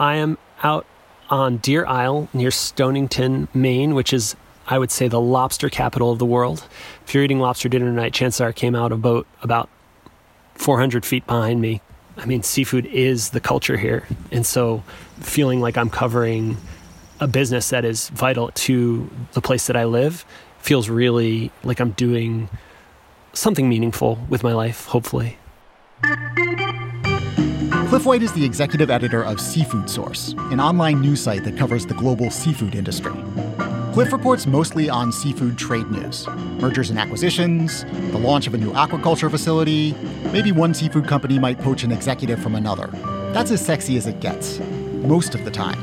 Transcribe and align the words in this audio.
I 0.00 0.14
am 0.16 0.38
out 0.62 0.86
on 1.28 1.58
Deer 1.58 1.84
Isle 1.84 2.30
near 2.32 2.50
Stonington, 2.50 3.48
Maine, 3.52 3.94
which 3.94 4.14
is, 4.14 4.34
I 4.66 4.78
would 4.78 4.90
say, 4.90 5.08
the 5.08 5.20
lobster 5.20 5.68
capital 5.68 6.10
of 6.10 6.18
the 6.18 6.24
world. 6.24 6.66
If 7.06 7.14
you're 7.14 7.22
eating 7.22 7.38
lobster 7.38 7.68
dinner 7.68 7.84
tonight, 7.84 8.14
chances 8.14 8.40
are 8.40 8.50
came 8.50 8.74
out 8.74 8.92
a 8.92 8.96
boat 8.96 9.26
about 9.42 9.68
400 10.54 11.04
feet 11.04 11.26
behind 11.26 11.60
me. 11.60 11.82
I 12.16 12.24
mean, 12.24 12.42
seafood 12.42 12.86
is 12.86 13.30
the 13.30 13.40
culture 13.40 13.76
here. 13.76 14.08
And 14.32 14.46
so 14.46 14.82
feeling 15.20 15.60
like 15.60 15.76
I'm 15.76 15.90
covering 15.90 16.56
a 17.20 17.28
business 17.28 17.68
that 17.68 17.84
is 17.84 18.08
vital 18.08 18.50
to 18.54 19.08
the 19.32 19.42
place 19.42 19.66
that 19.66 19.76
I 19.76 19.84
live 19.84 20.24
feels 20.60 20.88
really 20.88 21.52
like 21.62 21.78
I'm 21.78 21.90
doing 21.90 22.48
something 23.34 23.68
meaningful 23.68 24.18
with 24.30 24.42
my 24.42 24.54
life, 24.54 24.86
hopefully. 24.86 25.36
Cliff 27.90 28.06
White 28.06 28.22
is 28.22 28.32
the 28.34 28.44
executive 28.44 28.88
editor 28.88 29.24
of 29.24 29.40
Seafood 29.40 29.90
Source, 29.90 30.32
an 30.52 30.60
online 30.60 31.00
news 31.00 31.20
site 31.20 31.42
that 31.42 31.56
covers 31.56 31.84
the 31.84 31.94
global 31.94 32.30
seafood 32.30 32.76
industry. 32.76 33.10
Cliff 33.92 34.12
reports 34.12 34.46
mostly 34.46 34.88
on 34.88 35.10
seafood 35.10 35.58
trade 35.58 35.90
news 35.90 36.24
mergers 36.60 36.90
and 36.90 37.00
acquisitions, 37.00 37.84
the 38.12 38.18
launch 38.18 38.46
of 38.46 38.54
a 38.54 38.58
new 38.58 38.70
aquaculture 38.74 39.28
facility, 39.28 39.96
maybe 40.32 40.52
one 40.52 40.72
seafood 40.72 41.08
company 41.08 41.36
might 41.40 41.58
poach 41.58 41.82
an 41.82 41.90
executive 41.90 42.40
from 42.40 42.54
another. 42.54 42.86
That's 43.32 43.50
as 43.50 43.60
sexy 43.60 43.96
as 43.96 44.06
it 44.06 44.20
gets, 44.20 44.60
most 44.60 45.34
of 45.34 45.44
the 45.44 45.50
time. 45.50 45.80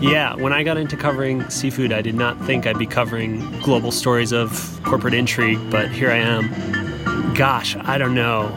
Yeah, 0.00 0.34
when 0.36 0.54
I 0.54 0.62
got 0.62 0.78
into 0.78 0.96
covering 0.96 1.46
seafood, 1.50 1.92
I 1.92 2.00
did 2.00 2.14
not 2.14 2.42
think 2.46 2.66
I'd 2.66 2.78
be 2.78 2.86
covering 2.86 3.40
global 3.60 3.92
stories 3.92 4.32
of 4.32 4.80
corporate 4.84 5.12
intrigue, 5.12 5.60
but 5.70 5.90
here 5.90 6.10
I 6.10 6.16
am. 6.16 7.34
Gosh, 7.34 7.76
I 7.76 7.98
don't 7.98 8.14
know. 8.14 8.48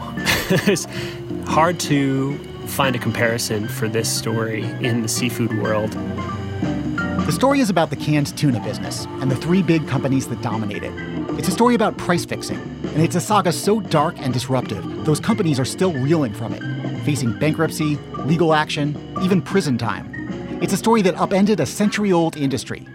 hard 1.48 1.80
to 1.80 2.36
find 2.66 2.94
a 2.94 2.98
comparison 2.98 3.66
for 3.66 3.88
this 3.88 4.08
story 4.14 4.64
in 4.80 5.00
the 5.00 5.08
seafood 5.08 5.50
world. 5.62 5.90
The 7.24 7.32
story 7.32 7.60
is 7.60 7.70
about 7.70 7.88
the 7.88 7.96
canned 7.96 8.36
tuna 8.36 8.60
business 8.60 9.06
and 9.22 9.30
the 9.30 9.36
three 9.36 9.62
big 9.62 9.88
companies 9.88 10.28
that 10.28 10.42
dominate 10.42 10.82
it. 10.82 10.92
It's 11.38 11.48
a 11.48 11.50
story 11.50 11.74
about 11.74 11.96
price 11.96 12.26
fixing, 12.26 12.58
and 12.58 13.02
it's 13.02 13.16
a 13.16 13.20
saga 13.20 13.50
so 13.50 13.80
dark 13.80 14.16
and 14.18 14.32
disruptive, 14.32 15.06
those 15.06 15.20
companies 15.20 15.58
are 15.58 15.64
still 15.64 15.92
reeling 15.94 16.34
from 16.34 16.52
it, 16.52 16.62
facing 17.04 17.38
bankruptcy, 17.38 17.96
legal 18.26 18.52
action, 18.52 18.94
even 19.22 19.40
prison 19.40 19.78
time. 19.78 20.12
It's 20.62 20.74
a 20.74 20.76
story 20.76 21.00
that 21.02 21.16
upended 21.16 21.60
a 21.60 21.66
century 21.66 22.12
old 22.12 22.36
industry. 22.36 22.86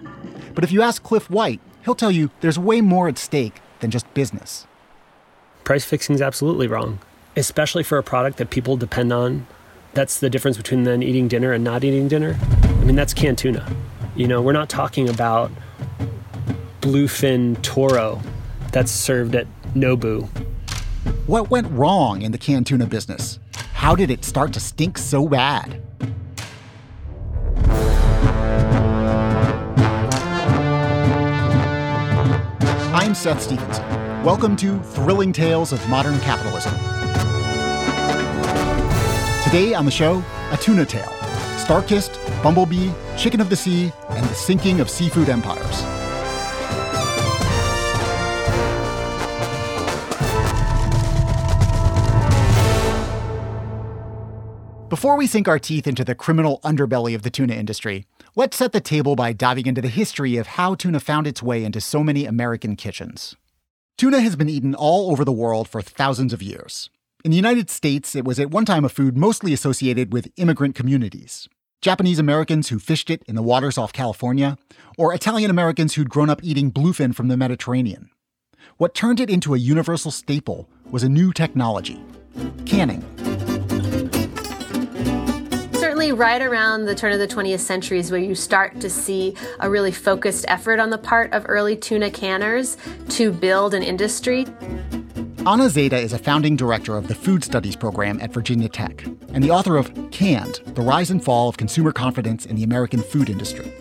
But 0.54 0.64
if 0.64 0.72
you 0.72 0.84
ask 0.84 1.02
Cliff 1.02 1.28
White, 1.28 1.60
he'll 1.86 1.95
tell 1.95 2.12
you 2.12 2.30
there's 2.42 2.60
way 2.60 2.82
more 2.82 3.08
at 3.08 3.17
stake 3.17 3.62
than 3.80 3.90
just 3.90 4.14
business. 4.14 4.67
Price 5.64 5.86
fixing 5.86 6.14
is 6.14 6.22
absolutely 6.22 6.67
wrong, 6.67 7.00
especially 7.36 7.84
for 7.84 7.98
a 7.98 8.03
product 8.03 8.38
that 8.38 8.50
people 8.50 8.78
depend 8.78 9.12
on. 9.12 9.48
That's 9.94 10.20
the 10.20 10.30
difference 10.30 10.58
between 10.58 10.84
then 10.84 11.02
eating 11.02 11.28
dinner 11.28 11.52
and 11.52 11.64
not 11.64 11.84
eating 11.84 12.08
dinner. 12.08 12.38
I 12.64 12.84
mean, 12.84 12.95
that's 12.95 13.14
canned 13.14 13.38
tuna. 13.38 13.67
You 14.16 14.28
know, 14.28 14.42
we're 14.42 14.53
not 14.53 14.70
talking 14.70 15.09
about 15.09 15.52
bluefin 16.81 17.61
toro 17.61 18.21
that's 18.71 18.92
served 18.92 19.36
at 19.36 19.48
Nobu. 19.73 20.27
What 21.26 21.49
went 21.49 21.71
wrong 21.71 22.21
in 22.21 22.32
the 22.32 22.38
canned 22.38 22.67
tuna 22.67 22.86
business? 22.86 23.39
How 23.73 23.95
did 23.95 24.11
it 24.11 24.23
start 24.26 24.54
to 24.54 24.60
stink 24.60 24.98
so 24.98 25.27
bad? 25.27 25.82
I'm 32.95 33.15
Seth 33.15 33.42
Stevenson. 33.42 34.23
Welcome 34.23 34.55
to 34.58 34.80
Thrilling 34.80 35.33
Tales 35.33 35.73
of 35.73 35.88
Modern 35.89 36.20
Capitalism. 36.21 37.02
Today 39.53 39.75
on 39.75 39.86
the 39.86 39.91
show, 39.91 40.23
a 40.49 40.58
tuna 40.58 40.83
tale 40.83 41.14
Starkist, 41.64 42.17
Bumblebee, 42.41 42.89
Chicken 43.15 43.39
of 43.39 43.52
the 43.52 43.55
Sea, 43.55 43.91
and 44.09 44.25
the 44.25 44.33
sinking 44.33 44.80
of 44.80 44.89
seafood 44.89 45.30
empires. 45.30 45.83
Before 54.89 55.15
we 55.17 55.27
sink 55.27 55.47
our 55.47 55.59
teeth 55.59 55.85
into 55.85 56.03
the 56.03 56.15
criminal 56.15 56.59
underbelly 56.64 57.14
of 57.14 57.21
the 57.21 57.30
tuna 57.30 57.53
industry, 57.53 58.08
let's 58.35 58.58
set 58.58 58.71
the 58.71 58.81
table 58.81 59.15
by 59.15 59.33
diving 59.33 59.67
into 59.67 59.81
the 59.81 59.87
history 59.87 60.35
of 60.37 60.47
how 60.47 60.73
tuna 60.73 60.99
found 60.99 61.27
its 61.27 61.43
way 61.43 61.64
into 61.64 61.80
so 61.80 62.03
many 62.03 62.25
American 62.25 62.75
kitchens. 62.75 63.35
Tuna 63.99 64.20
has 64.20 64.35
been 64.35 64.49
eaten 64.49 64.73
all 64.73 65.11
over 65.11 65.23
the 65.23 65.31
world 65.31 65.67
for 65.70 65.83
thousands 65.83 66.33
of 66.33 66.41
years. 66.41 66.89
In 67.23 67.32
the 67.32 67.38
United 67.38 67.70
States, 67.70 68.17
it 68.17 68.26
was 68.26 68.38
at 68.38 68.52
one 68.52 68.66
time 68.66 68.84
a 68.84 68.89
food 68.89 69.16
mostly 69.16 69.54
associated 69.54 70.11
with 70.11 70.30
immigrant 70.36 70.76
communities. 70.76 71.48
Japanese 71.82 72.20
Americans 72.20 72.67
who 72.67 72.80
fished 72.80 73.10
it 73.10 73.23
in 73.30 73.36
the 73.36 73.42
waters 73.42 73.78
off 73.78 73.94
California, 73.94 74.58
or 74.98 75.14
Italian 75.14 75.50
Americans 75.50 75.94
who'd 75.94 76.10
grown 76.10 76.30
up 76.30 76.44
eating 76.44 76.70
bluefin 76.70 77.16
from 77.16 77.30
the 77.30 77.38
Mediterranean. 77.38 78.10
What 78.76 78.94
turned 78.94 79.22
it 79.22 79.30
into 79.30 79.54
a 79.54 79.58
universal 79.58 80.12
staple 80.12 80.70
was 80.92 81.04
a 81.04 81.10
new 81.10 81.32
technology 81.32 82.04
canning 82.66 83.06
certainly 86.04 86.12
right 86.12 86.42
around 86.42 86.86
the 86.86 86.95
turn 86.95 87.14
of 87.14 87.20
the 87.20 87.28
20th 87.28 87.60
century 87.60 88.00
is 88.00 88.10
where 88.10 88.20
you 88.20 88.33
start 88.33 88.82
to 88.82 88.89
see 88.89 89.36
a 89.60 89.70
really 89.70 89.92
focused 89.92 90.44
effort 90.48 90.80
on 90.80 90.89
the 90.89 90.98
part 90.98 91.32
of 91.32 91.45
early 91.48 91.76
tuna 91.78 92.10
canners 92.10 92.78
to 93.10 93.32
build 93.32 93.73
an 93.73 93.83
industry. 93.83 94.45
Anna 95.45 95.70
Zeide 95.70 95.92
is 95.92 96.14
a 96.14 96.17
founding 96.17 96.55
director 96.55 96.95
of 96.95 97.09
the 97.09 97.15
Food 97.15 97.43
Studies 97.43 97.76
program 97.76 98.17
at 98.21 98.31
Virginia 98.31 98.70
Tech 98.70 99.04
and 99.33 99.43
the 99.43 99.52
author 99.52 99.76
of 99.76 99.92
Canned 100.09 100.61
The 100.67 100.81
Rise 100.81 101.11
and 101.11 101.21
Fall 101.21 101.49
of 101.49 101.58
Consumer 101.58 101.92
Confidence 101.92 102.45
in 102.45 102.55
the 102.55 102.64
American 102.64 103.02
Food 103.02 103.30
Industry. 103.30 103.73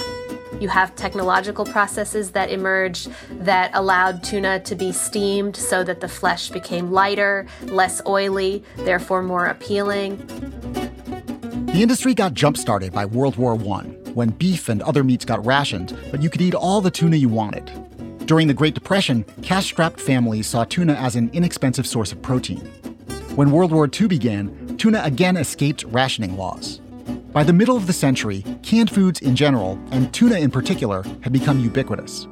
You 0.58 0.68
have 0.68 0.96
technological 0.96 1.64
processes 1.64 2.32
that 2.32 2.50
emerged 2.50 3.12
that 3.44 3.70
allowed 3.74 4.24
tuna 4.24 4.58
to 4.58 4.74
be 4.74 4.90
steamed 4.90 5.54
so 5.54 5.84
that 5.84 6.00
the 6.00 6.08
flesh 6.08 6.50
became 6.50 6.90
lighter, 6.90 7.46
less 7.66 8.02
oily, 8.08 8.64
therefore 8.78 9.22
more 9.22 9.46
appealing. 9.46 10.16
The 11.66 11.80
industry 11.80 12.12
got 12.12 12.34
jump 12.34 12.56
started 12.56 12.92
by 12.92 13.06
World 13.06 13.36
War 13.36 13.54
I, 13.54 13.82
when 14.14 14.30
beef 14.30 14.68
and 14.68 14.82
other 14.82 15.04
meats 15.04 15.24
got 15.24 15.46
rationed, 15.46 15.96
but 16.10 16.22
you 16.22 16.28
could 16.28 16.40
eat 16.40 16.56
all 16.56 16.80
the 16.80 16.90
tuna 16.90 17.14
you 17.14 17.28
wanted. 17.28 17.70
During 18.26 18.46
the 18.46 18.54
Great 18.54 18.74
Depression, 18.74 19.24
cash 19.42 19.66
strapped 19.66 20.00
families 20.00 20.46
saw 20.46 20.64
tuna 20.64 20.94
as 20.94 21.16
an 21.16 21.28
inexpensive 21.32 21.86
source 21.86 22.12
of 22.12 22.22
protein. 22.22 22.60
When 23.34 23.50
World 23.50 23.72
War 23.72 23.88
II 23.88 24.06
began, 24.06 24.76
tuna 24.78 25.02
again 25.04 25.36
escaped 25.36 25.84
rationing 25.84 26.36
laws. 26.36 26.80
By 27.32 27.42
the 27.42 27.52
middle 27.52 27.76
of 27.76 27.86
the 27.86 27.92
century, 27.92 28.44
canned 28.62 28.90
foods 28.90 29.20
in 29.20 29.34
general, 29.34 29.78
and 29.90 30.12
tuna 30.12 30.36
in 30.36 30.50
particular, 30.50 31.04
had 31.22 31.32
become 31.32 31.60
ubiquitous 31.60 32.26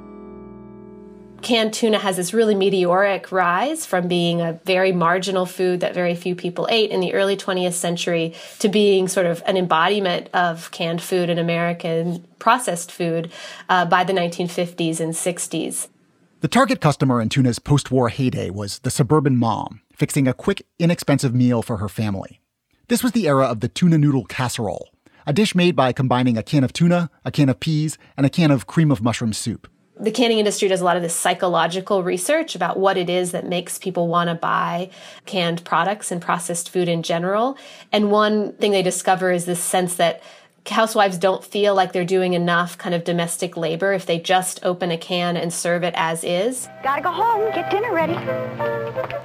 canned 1.42 1.72
tuna 1.72 1.98
has 1.98 2.16
this 2.16 2.34
really 2.34 2.54
meteoric 2.54 3.32
rise 3.32 3.86
from 3.86 4.08
being 4.08 4.40
a 4.40 4.54
very 4.64 4.92
marginal 4.92 5.46
food 5.46 5.80
that 5.80 5.94
very 5.94 6.14
few 6.14 6.34
people 6.34 6.68
ate 6.70 6.90
in 6.90 7.00
the 7.00 7.14
early 7.14 7.36
20th 7.36 7.72
century 7.72 8.34
to 8.58 8.68
being 8.68 9.08
sort 9.08 9.26
of 9.26 9.42
an 9.46 9.56
embodiment 9.56 10.28
of 10.34 10.70
canned 10.70 11.02
food 11.02 11.30
and 11.30 11.40
American 11.40 12.26
processed 12.38 12.92
food 12.92 13.30
uh, 13.68 13.84
by 13.84 14.04
the 14.04 14.12
1950s 14.12 15.00
and 15.00 15.14
60s. 15.14 15.88
The 16.40 16.48
target 16.48 16.80
customer 16.80 17.20
in 17.20 17.28
tuna's 17.28 17.58
post 17.58 17.90
war 17.90 18.08
heyday 18.08 18.50
was 18.50 18.78
the 18.80 18.90
suburban 18.90 19.36
mom, 19.36 19.82
fixing 19.92 20.26
a 20.26 20.34
quick, 20.34 20.66
inexpensive 20.78 21.34
meal 21.34 21.62
for 21.62 21.78
her 21.78 21.88
family. 21.88 22.40
This 22.88 23.02
was 23.02 23.12
the 23.12 23.28
era 23.28 23.46
of 23.46 23.60
the 23.60 23.68
tuna 23.68 23.98
noodle 23.98 24.24
casserole, 24.24 24.90
a 25.26 25.32
dish 25.32 25.54
made 25.54 25.76
by 25.76 25.92
combining 25.92 26.38
a 26.38 26.42
can 26.42 26.64
of 26.64 26.72
tuna, 26.72 27.10
a 27.24 27.30
can 27.30 27.48
of 27.48 27.60
peas, 27.60 27.98
and 28.16 28.24
a 28.24 28.30
can 28.30 28.50
of 28.50 28.66
cream 28.66 28.90
of 28.90 29.02
mushroom 29.02 29.32
soup 29.32 29.68
the 30.00 30.10
canning 30.10 30.38
industry 30.38 30.68
does 30.68 30.80
a 30.80 30.84
lot 30.84 30.96
of 30.96 31.02
this 31.02 31.14
psychological 31.14 32.02
research 32.02 32.54
about 32.54 32.78
what 32.78 32.96
it 32.96 33.10
is 33.10 33.32
that 33.32 33.46
makes 33.46 33.78
people 33.78 34.08
want 34.08 34.28
to 34.28 34.34
buy 34.34 34.90
canned 35.26 35.62
products 35.64 36.10
and 36.10 36.22
processed 36.22 36.70
food 36.70 36.88
in 36.88 37.02
general. 37.02 37.58
And 37.92 38.10
one 38.10 38.52
thing 38.54 38.72
they 38.72 38.82
discover 38.82 39.30
is 39.30 39.44
this 39.44 39.62
sense 39.62 39.96
that 39.96 40.22
housewives 40.68 41.18
don't 41.18 41.44
feel 41.44 41.74
like 41.74 41.92
they're 41.92 42.04
doing 42.04 42.34
enough 42.34 42.78
kind 42.78 42.94
of 42.94 43.04
domestic 43.04 43.56
labor 43.56 43.92
if 43.92 44.06
they 44.06 44.18
just 44.18 44.64
open 44.64 44.90
a 44.90 44.98
can 44.98 45.36
and 45.36 45.52
serve 45.52 45.82
it 45.82 45.94
as 45.96 46.22
is. 46.24 46.68
Gotta 46.82 47.02
go 47.02 47.10
home, 47.10 47.50
get 47.52 47.70
dinner 47.70 47.92
ready. 47.92 48.14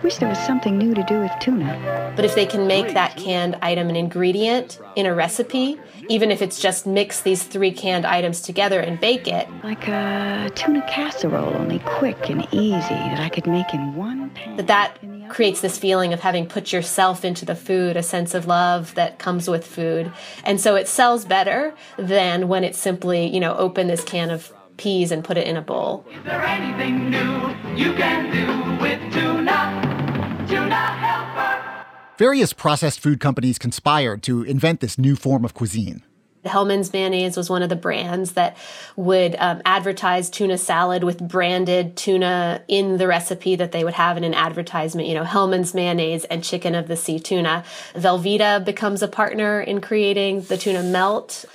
Wish 0.04 0.18
there 0.18 0.30
was 0.30 0.40
something 0.40 0.78
new 0.78 0.94
to 0.94 1.04
do 1.04 1.20
with 1.20 1.32
tuna. 1.40 2.14
But 2.16 2.26
if 2.26 2.36
they 2.36 2.46
can 2.46 2.68
make 2.68 2.94
that 2.94 3.18
canned 3.18 3.56
item 3.62 3.90
an 3.90 3.96
ingredient 3.96 4.80
in 4.96 5.06
a 5.06 5.14
recipe, 5.14 5.80
even 6.10 6.32
if 6.32 6.42
it's 6.42 6.60
just 6.60 6.86
mix 6.86 7.22
these 7.22 7.44
three 7.44 7.72
canned 7.72 8.06
items 8.06 8.42
together 8.42 8.80
and 8.80 9.00
bake 9.00 9.28
it. 9.28 9.48
Like 9.64 9.88
a 9.88 10.52
tuna 10.56 10.82
casserole, 10.88 11.56
only 11.56 11.80
quick 11.80 12.30
and 12.30 12.48
easy 12.52 12.96
that 12.96 13.20
I 13.20 13.30
could 13.30 13.48
make 13.48 13.74
in 13.74 13.96
one 13.96 14.30
pan. 14.32 14.58
That 14.58 14.68
that 14.68 14.98
creates 15.30 15.62
this 15.62 15.78
feeling 15.78 16.14
of 16.14 16.20
having 16.20 16.48
put 16.48 16.72
yourself 16.72 17.26
into 17.26 17.46
the 17.46 17.56
food, 17.56 17.98
a 17.98 18.04
sense 18.04 18.34
of 18.34 18.46
love 18.46 18.94
that 18.96 19.20
comes 19.20 19.50
with 19.50 19.66
food. 19.66 20.12
And 20.44 20.60
so 20.60 20.76
it 20.76 20.88
sells 20.88 21.26
better 21.26 21.74
than 21.98 22.48
when 22.48 22.64
it's 22.64 22.78
simply, 22.78 23.28
you 23.28 23.40
know, 23.40 23.56
open 23.58 23.88
this 23.88 24.04
can 24.04 24.30
of 24.30 24.54
peas 24.78 25.12
and 25.12 25.24
put 25.24 25.38
it 25.38 25.48
in 25.48 25.58
a 25.58 25.62
bowl. 25.62 26.06
Is 26.12 26.24
there 26.24 26.44
anything 26.44 27.10
new 27.10 27.56
you 27.76 27.94
can 27.94 28.32
do 28.32 28.82
with 28.82 29.00
tuna? 29.14 30.46
Tuna 30.48 30.76
helper. 30.76 31.86
Various 32.18 32.54
processed 32.54 33.00
food 33.00 33.20
companies 33.20 33.58
conspired 33.58 34.24
to 34.24 34.44
invent 34.44 34.80
this 34.80 34.98
new 34.98 35.16
form 35.16 35.44
of 35.44 35.54
cuisine. 35.54 36.04
Hellmann's 36.46 36.94
mayonnaise 36.94 37.36
was 37.36 37.50
one 37.50 37.64
of 37.64 37.70
the 37.70 37.76
brands 37.76 38.34
that 38.34 38.56
would 38.96 39.36
um, 39.40 39.62
advertise 39.66 40.30
tuna 40.30 40.58
salad 40.58 41.04
with 41.04 41.20
branded 41.20 41.98
tuna 41.98 42.62
in 42.68 42.98
the 42.98 43.08
recipe 43.08 43.56
that 43.56 43.72
they 43.72 43.84
would 43.84 43.94
have 43.94 44.18
in 44.18 44.24
an 44.24 44.34
advertisement. 44.34 45.08
You 45.08 45.16
know, 45.16 45.24
Hellman's 45.24 45.74
mayonnaise 45.74 46.26
and 46.26 46.44
chicken 46.44 46.76
of 46.76 46.88
the 46.88 46.96
sea 46.96 47.20
tuna. 47.20 47.64
Velveeta 47.94 48.64
becomes 48.64 49.02
a 49.02 49.08
partner 49.08 49.60
in 49.62 49.82
creating 49.82 50.42
the 50.42 50.58
tuna 50.58 50.84
melt. 50.84 51.46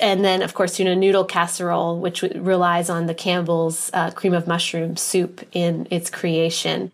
And 0.00 0.24
then, 0.24 0.42
of 0.42 0.54
course, 0.54 0.76
tuna 0.76 0.96
noodle 0.96 1.24
casserole, 1.24 2.00
which 2.00 2.22
relies 2.22 2.90
on 2.90 3.06
the 3.06 3.14
Campbell's 3.14 3.90
uh, 3.94 4.10
cream 4.10 4.34
of 4.34 4.46
mushroom 4.46 4.96
soup 4.96 5.46
in 5.52 5.86
its 5.90 6.10
creation. 6.10 6.90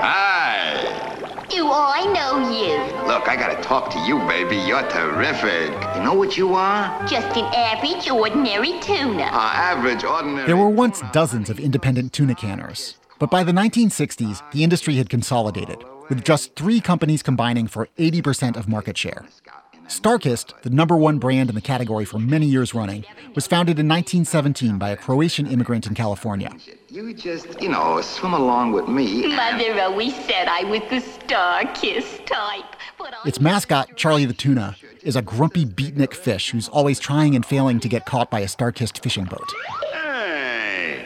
Hi. 0.00 0.64
Do 1.50 1.68
I 1.70 2.04
know 2.14 2.48
you? 2.50 2.78
Look, 3.06 3.28
I 3.28 3.36
gotta 3.36 3.62
talk 3.62 3.90
to 3.90 3.98
you, 4.06 4.18
baby. 4.20 4.56
You're 4.56 4.88
terrific. 4.88 5.70
You 5.94 6.02
know 6.02 6.14
what 6.14 6.38
you 6.38 6.54
are? 6.54 7.06
Just 7.06 7.36
an 7.36 7.44
average, 7.54 8.08
ordinary 8.08 8.80
tuna. 8.80 9.24
Uh, 9.24 9.52
average, 9.52 10.02
ordinary. 10.02 10.46
There 10.46 10.56
were 10.56 10.70
once 10.70 11.02
dozens 11.12 11.50
of 11.50 11.60
independent 11.60 12.14
tuna 12.14 12.34
canners. 12.34 12.96
But 13.18 13.30
by 13.30 13.44
the 13.44 13.52
1960s, 13.52 14.40
the 14.52 14.64
industry 14.64 14.94
had 14.96 15.10
consolidated, 15.10 15.84
with 16.08 16.24
just 16.24 16.56
three 16.56 16.80
companies 16.80 17.22
combining 17.22 17.66
for 17.66 17.88
80% 17.98 18.56
of 18.56 18.66
market 18.66 18.96
share. 18.96 19.26
Starkist, 19.88 20.58
the 20.62 20.70
number 20.70 20.96
one 20.96 21.18
brand 21.18 21.50
in 21.50 21.54
the 21.54 21.60
category 21.60 22.06
for 22.06 22.18
many 22.18 22.46
years 22.46 22.72
running, 22.72 23.04
was 23.34 23.46
founded 23.46 23.78
in 23.78 23.88
1917 23.88 24.78
by 24.78 24.88
a 24.88 24.96
Croatian 24.96 25.46
immigrant 25.46 25.86
in 25.86 25.94
California. 25.94 26.52
You 26.90 27.12
just, 27.12 27.60
you 27.60 27.68
know, 27.68 28.00
swim 28.00 28.32
along 28.32 28.72
with 28.72 28.88
me. 28.88 29.36
Mother 29.36 29.78
always 29.78 30.14
said 30.24 30.48
I 30.48 30.64
was 30.64 30.80
the 30.88 31.02
Starkist 31.02 32.24
type. 32.24 32.64
its 33.26 33.38
mascot, 33.38 33.94
Charlie 33.94 34.24
the 34.24 34.32
Tuna, 34.32 34.74
is 35.02 35.14
a 35.14 35.20
grumpy 35.20 35.66
beatnik 35.66 36.14
fish 36.14 36.50
who's 36.50 36.66
always 36.66 36.98
trying 36.98 37.34
and 37.34 37.44
failing 37.44 37.78
to 37.80 37.90
get 37.90 38.06
caught 38.06 38.30
by 38.30 38.40
a 38.40 38.46
Starkist 38.46 39.02
fishing 39.02 39.26
boat. 39.26 39.52
Hey! 39.92 41.04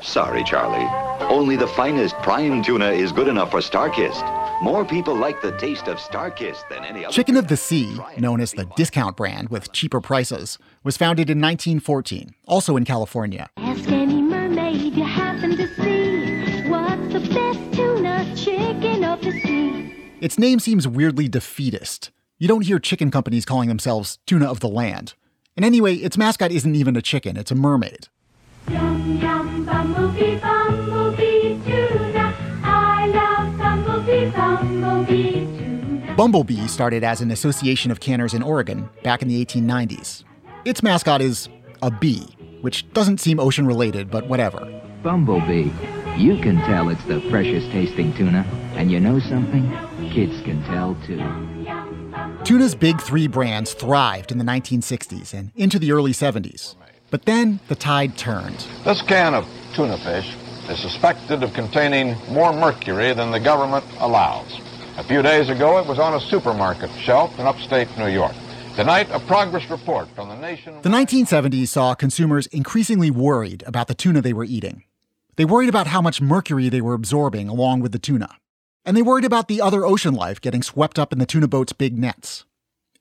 Sorry, 0.00 0.42
Charlie. 0.44 0.88
Only 1.26 1.56
the 1.56 1.68
finest 1.68 2.14
prime 2.22 2.62
tuna 2.62 2.90
is 2.90 3.12
good 3.12 3.28
enough 3.28 3.50
for 3.50 3.60
Starkist. 3.60 4.24
More 4.62 4.86
people 4.86 5.14
like 5.14 5.42
the 5.42 5.52
taste 5.58 5.88
of 5.88 5.98
Starkist 5.98 6.66
than 6.70 6.86
any 6.86 7.04
other. 7.04 7.12
Chicken 7.12 7.36
of 7.36 7.48
the 7.48 7.56
Sea, 7.58 7.98
known 8.16 8.40
as 8.40 8.52
the 8.52 8.64
discount 8.76 9.14
brand 9.14 9.50
with 9.50 9.72
cheaper 9.72 10.00
prices, 10.00 10.56
was 10.84 10.96
founded 10.96 11.28
in 11.28 11.38
1914, 11.38 12.34
also 12.46 12.78
in 12.78 12.86
California. 12.86 13.50
Ask 13.58 14.09
you 14.80 15.04
happen 15.04 15.56
to 15.56 15.66
see 15.76 16.68
what's 16.68 17.12
the 17.12 17.20
best 17.20 17.74
tuna 17.74 18.32
chicken 18.36 19.04
of 19.04 19.20
the 19.20 19.32
sea. 19.32 19.94
Its 20.20 20.38
name 20.38 20.58
seems 20.58 20.86
weirdly 20.86 21.28
defeatist. 21.28 22.10
You 22.38 22.48
don't 22.48 22.64
hear 22.64 22.78
chicken 22.78 23.10
companies 23.10 23.44
calling 23.44 23.68
themselves 23.68 24.18
tuna 24.26 24.50
of 24.50 24.60
the 24.60 24.68
land. 24.68 25.14
And 25.56 25.64
anyway, 25.64 25.96
its 25.96 26.16
mascot 26.16 26.50
isn't 26.50 26.74
even 26.74 26.96
a 26.96 27.02
chicken, 27.02 27.36
it's 27.36 27.50
a 27.50 27.54
mermaid. 27.54 28.08
Yum, 28.68 29.18
yum, 29.20 29.66
bumblebee, 29.66 30.36
bumblebee, 30.38 31.58
tuna. 31.64 32.34
I 32.62 33.06
love 33.06 33.58
bumblebee, 33.58 34.30
bumblebee, 34.30 35.60
Bumblebee 36.16 36.66
started 36.66 37.02
as 37.02 37.22
an 37.22 37.30
association 37.30 37.90
of 37.90 38.00
canners 38.00 38.34
in 38.34 38.42
Oregon 38.42 38.90
back 39.02 39.22
in 39.22 39.28
the 39.28 39.42
1890s. 39.42 40.24
Its 40.66 40.82
mascot 40.82 41.22
is 41.22 41.48
a 41.80 41.90
bee, 41.90 42.26
which 42.60 42.90
doesn't 42.92 43.20
seem 43.20 43.40
ocean 43.40 43.66
related, 43.66 44.10
but 44.10 44.26
whatever. 44.26 44.66
Bumblebee. 45.02 45.70
You 46.16 46.36
can 46.42 46.56
tell 46.66 46.88
it's 46.88 47.04
the 47.04 47.20
freshest 47.30 47.70
tasting 47.70 48.12
tuna. 48.14 48.44
And 48.74 48.90
you 48.90 49.00
know 49.00 49.18
something? 49.20 49.68
Kids 50.10 50.40
can 50.42 50.62
tell 50.64 50.96
too. 51.06 51.22
Tuna's 52.44 52.74
big 52.74 53.00
three 53.00 53.26
brands 53.26 53.74
thrived 53.74 54.32
in 54.32 54.38
the 54.38 54.44
1960s 54.44 55.34
and 55.34 55.52
into 55.56 55.78
the 55.78 55.92
early 55.92 56.12
70s. 56.12 56.74
But 57.10 57.24
then 57.24 57.60
the 57.68 57.74
tide 57.74 58.16
turned. 58.16 58.66
This 58.84 59.02
can 59.02 59.34
of 59.34 59.46
tuna 59.74 59.98
fish 59.98 60.36
is 60.68 60.78
suspected 60.78 61.42
of 61.42 61.52
containing 61.52 62.16
more 62.30 62.52
mercury 62.52 63.12
than 63.12 63.30
the 63.30 63.40
government 63.40 63.84
allows. 63.98 64.60
A 64.96 65.04
few 65.04 65.22
days 65.22 65.48
ago, 65.48 65.78
it 65.78 65.86
was 65.86 65.98
on 65.98 66.14
a 66.14 66.20
supermarket 66.20 66.90
shelf 67.00 67.38
in 67.38 67.46
upstate 67.46 67.88
New 67.96 68.08
York. 68.08 68.34
Tonight, 68.76 69.08
a 69.10 69.20
progress 69.20 69.68
report 69.70 70.08
from 70.14 70.28
the 70.28 70.36
nation. 70.36 70.80
The 70.82 70.88
1970s 70.88 71.68
saw 71.68 71.94
consumers 71.94 72.46
increasingly 72.48 73.10
worried 73.10 73.62
about 73.66 73.88
the 73.88 73.94
tuna 73.94 74.20
they 74.20 74.32
were 74.32 74.44
eating. 74.44 74.84
They 75.36 75.44
worried 75.44 75.68
about 75.68 75.88
how 75.88 76.00
much 76.00 76.20
mercury 76.20 76.68
they 76.68 76.80
were 76.80 76.94
absorbing 76.94 77.48
along 77.48 77.80
with 77.80 77.92
the 77.92 77.98
tuna. 77.98 78.36
And 78.84 78.96
they 78.96 79.02
worried 79.02 79.24
about 79.24 79.48
the 79.48 79.60
other 79.60 79.84
ocean 79.84 80.14
life 80.14 80.40
getting 80.40 80.62
swept 80.62 80.98
up 80.98 81.12
in 81.12 81.18
the 81.18 81.26
tuna 81.26 81.48
boat's 81.48 81.72
big 81.72 81.98
nets 81.98 82.44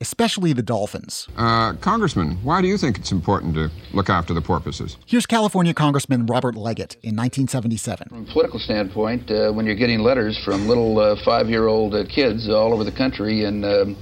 especially 0.02 0.54
the 0.54 0.64
dolphins. 0.64 1.28
Uh, 1.38 1.74
Congressman, 1.74 2.38
why 2.44 2.62
do 2.62 2.68
you 2.68 2.78
think 2.78 2.98
it's 2.98 3.12
important 3.12 3.54
to 3.56 3.70
look 3.94 4.10
after 4.10 4.34
the 4.34 4.42
porpoises? 4.42 4.98
Here's 5.06 5.26
California 5.26 5.74
Congressman 5.74 6.26
Robert 6.26 6.56
Leggett 6.56 6.96
in 7.04 7.16
1977. 7.16 8.08
From 8.10 8.28
a 8.28 8.32
political 8.32 8.60
standpoint, 8.60 9.30
uh, 9.30 9.52
when 9.52 9.66
you're 9.66 9.76
getting 9.76 10.00
letters 10.00 10.40
from 10.44 10.68
little 10.68 11.00
uh, 11.00 11.16
five-year-old 11.26 11.96
uh, 11.96 12.06
kids 12.06 12.48
all 12.50 12.74
over 12.74 12.84
the 12.84 12.92
country 12.92 13.44
and 13.44 13.66
um, 13.66 13.98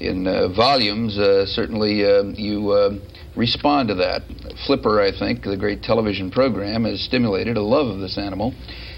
in 0.00 0.26
uh, 0.26 0.48
volumes, 0.48 1.18
uh, 1.18 1.46
certainly 1.46 2.04
um, 2.04 2.34
you 2.36 2.72
um, 2.72 3.02
respond 3.36 3.88
to 3.88 3.94
that. 3.96 4.22
Flipper, 4.66 5.00
I 5.00 5.16
think, 5.16 5.44
the 5.44 5.56
great 5.56 5.82
television 5.82 6.30
program, 6.30 6.84
has 6.84 7.00
stimulated 7.00 7.56
a 7.56 7.62
love 7.62 7.86
of 7.88 8.00
this 8.00 8.18
animal, 8.18 8.54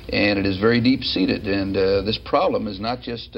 and 0.08 0.38
it 0.38 0.46
is 0.46 0.58
very 0.58 0.80
deep-seated. 0.80 1.46
And 1.46 1.74
this 2.06 2.18
problem 2.24 2.66
is 2.68 2.80
not 2.80 3.00
just 3.00 3.36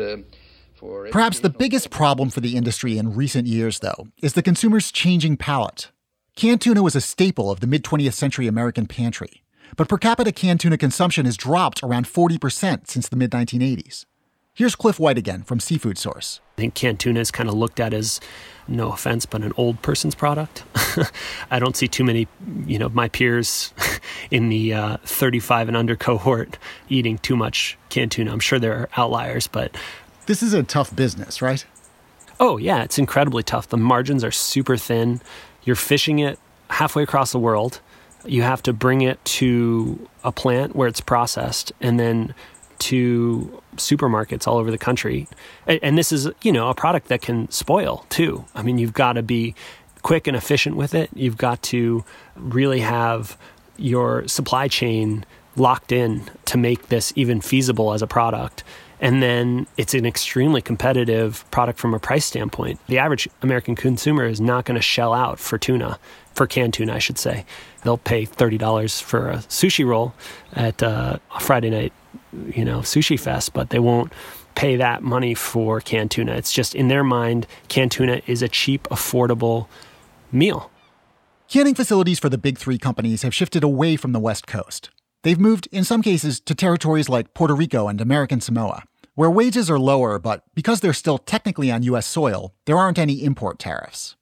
for 0.78 1.08
Perhaps 1.10 1.40
the 1.40 1.50
biggest 1.50 1.90
problem 1.90 2.30
for 2.30 2.40
the 2.40 2.56
industry 2.56 2.98
in 2.98 3.14
recent 3.14 3.46
years, 3.46 3.80
though, 3.80 4.08
is 4.22 4.34
the 4.34 4.42
consumer's 4.42 4.90
changing 4.92 5.36
palate. 5.36 5.90
Canned 6.36 6.60
tuna 6.60 6.82
was 6.82 6.96
a 6.96 7.00
staple 7.00 7.50
of 7.50 7.60
the 7.60 7.66
mid 7.66 7.84
20th 7.84 8.14
century 8.14 8.46
American 8.46 8.86
pantry, 8.86 9.42
but 9.76 9.88
per 9.88 9.98
capita 9.98 10.32
canned 10.32 10.60
tuna 10.60 10.76
consumption 10.76 11.26
has 11.26 11.36
dropped 11.36 11.82
around 11.82 12.06
40% 12.06 12.88
since 12.88 13.08
the 13.08 13.16
mid 13.16 13.30
1980s. 13.30 14.04
Here's 14.56 14.76
Cliff 14.76 15.00
White 15.00 15.18
again 15.18 15.42
from 15.42 15.58
Seafood 15.58 15.98
Source. 15.98 16.38
I 16.56 16.60
think 16.60 16.74
canned 16.74 17.00
tuna 17.00 17.18
is 17.18 17.32
kind 17.32 17.48
of 17.48 17.56
looked 17.56 17.80
at 17.80 17.92
as, 17.92 18.20
no 18.68 18.92
offense, 18.92 19.26
but 19.26 19.42
an 19.42 19.52
old 19.56 19.82
person's 19.82 20.14
product. 20.14 20.62
I 21.50 21.58
don't 21.58 21.76
see 21.76 21.88
too 21.88 22.04
many, 22.04 22.28
you 22.64 22.78
know, 22.78 22.88
my 22.88 23.08
peers 23.08 23.74
in 24.30 24.50
the 24.50 24.72
uh, 24.72 24.96
35 24.98 25.66
and 25.66 25.76
under 25.76 25.96
cohort 25.96 26.56
eating 26.88 27.18
too 27.18 27.34
much 27.34 27.76
canned 27.88 28.12
tuna. 28.12 28.30
I'm 28.30 28.38
sure 28.38 28.60
there 28.60 28.74
are 28.74 28.88
outliers, 28.96 29.48
but 29.48 29.76
this 30.26 30.40
is 30.40 30.54
a 30.54 30.62
tough 30.62 30.94
business, 30.94 31.42
right? 31.42 31.66
Oh, 32.38 32.56
yeah, 32.56 32.84
it's 32.84 32.96
incredibly 32.96 33.42
tough. 33.42 33.68
The 33.68 33.76
margins 33.76 34.22
are 34.22 34.30
super 34.30 34.76
thin. 34.76 35.20
You're 35.64 35.74
fishing 35.74 36.20
it 36.20 36.38
halfway 36.70 37.02
across 37.02 37.32
the 37.32 37.40
world. 37.40 37.80
You 38.24 38.42
have 38.42 38.62
to 38.62 38.72
bring 38.72 39.00
it 39.00 39.22
to 39.24 40.08
a 40.22 40.30
plant 40.30 40.76
where 40.76 40.86
it's 40.86 41.00
processed 41.00 41.72
and 41.80 41.98
then 41.98 42.34
to 42.80 43.62
supermarkets 43.76 44.46
all 44.46 44.58
over 44.58 44.70
the 44.70 44.78
country. 44.78 45.26
And 45.66 45.98
this 45.98 46.12
is, 46.12 46.28
you 46.42 46.52
know, 46.52 46.68
a 46.68 46.74
product 46.74 47.08
that 47.08 47.22
can 47.22 47.50
spoil 47.50 48.06
too. 48.08 48.44
I 48.54 48.62
mean, 48.62 48.78
you've 48.78 48.92
got 48.92 49.14
to 49.14 49.22
be 49.22 49.54
quick 50.02 50.26
and 50.26 50.36
efficient 50.36 50.76
with 50.76 50.94
it. 50.94 51.10
You've 51.14 51.38
got 51.38 51.62
to 51.64 52.04
really 52.36 52.80
have 52.80 53.36
your 53.76 54.26
supply 54.28 54.68
chain 54.68 55.24
locked 55.56 55.92
in 55.92 56.22
to 56.46 56.58
make 56.58 56.88
this 56.88 57.12
even 57.16 57.40
feasible 57.40 57.92
as 57.92 58.02
a 58.02 58.06
product. 58.06 58.64
And 59.00 59.22
then 59.22 59.66
it's 59.76 59.94
an 59.94 60.06
extremely 60.06 60.62
competitive 60.62 61.44
product 61.50 61.78
from 61.78 61.94
a 61.94 61.98
price 61.98 62.24
standpoint. 62.24 62.80
The 62.86 62.98
average 62.98 63.28
American 63.42 63.74
consumer 63.74 64.24
is 64.24 64.40
not 64.40 64.64
going 64.64 64.76
to 64.76 64.82
shell 64.82 65.12
out 65.12 65.38
for 65.38 65.58
tuna, 65.58 65.98
for 66.32 66.46
canned 66.46 66.74
tuna, 66.74 66.94
I 66.94 66.98
should 66.98 67.18
say. 67.18 67.44
They'll 67.82 67.98
pay 67.98 68.24
$30 68.24 69.02
for 69.02 69.30
a 69.30 69.36
sushi 69.38 69.86
roll 69.86 70.14
at 70.54 70.82
uh, 70.82 71.18
a 71.34 71.40
Friday 71.40 71.70
night, 71.70 71.92
you 72.54 72.64
know, 72.64 72.80
sushi 72.80 73.18
fest, 73.18 73.52
but 73.52 73.70
they 73.70 73.78
won't 73.78 74.12
pay 74.54 74.76
that 74.76 75.02
money 75.02 75.34
for 75.34 75.80
canned 75.80 76.10
tuna. 76.10 76.32
It's 76.32 76.52
just 76.52 76.74
in 76.74 76.88
their 76.88 77.04
mind, 77.04 77.46
canned 77.68 77.92
tuna 77.92 78.22
is 78.26 78.42
a 78.42 78.48
cheap, 78.48 78.84
affordable 78.84 79.66
meal. 80.30 80.70
Canning 81.48 81.74
facilities 81.74 82.18
for 82.18 82.28
the 82.28 82.38
big 82.38 82.58
three 82.58 82.78
companies 82.78 83.22
have 83.22 83.34
shifted 83.34 83.62
away 83.62 83.96
from 83.96 84.12
the 84.12 84.20
West 84.20 84.46
Coast. 84.46 84.90
They've 85.22 85.38
moved, 85.38 85.68
in 85.72 85.84
some 85.84 86.02
cases, 86.02 86.40
to 86.40 86.54
territories 86.54 87.08
like 87.08 87.34
Puerto 87.34 87.54
Rico 87.54 87.88
and 87.88 88.00
American 88.00 88.40
Samoa, 88.40 88.84
where 89.14 89.30
wages 89.30 89.70
are 89.70 89.78
lower, 89.78 90.18
but 90.18 90.42
because 90.54 90.80
they're 90.80 90.92
still 90.92 91.18
technically 91.18 91.70
on 91.70 91.82
U.S. 91.84 92.06
soil, 92.06 92.54
there 92.66 92.76
aren't 92.76 92.98
any 92.98 93.24
import 93.24 93.58
tariffs. 93.58 94.16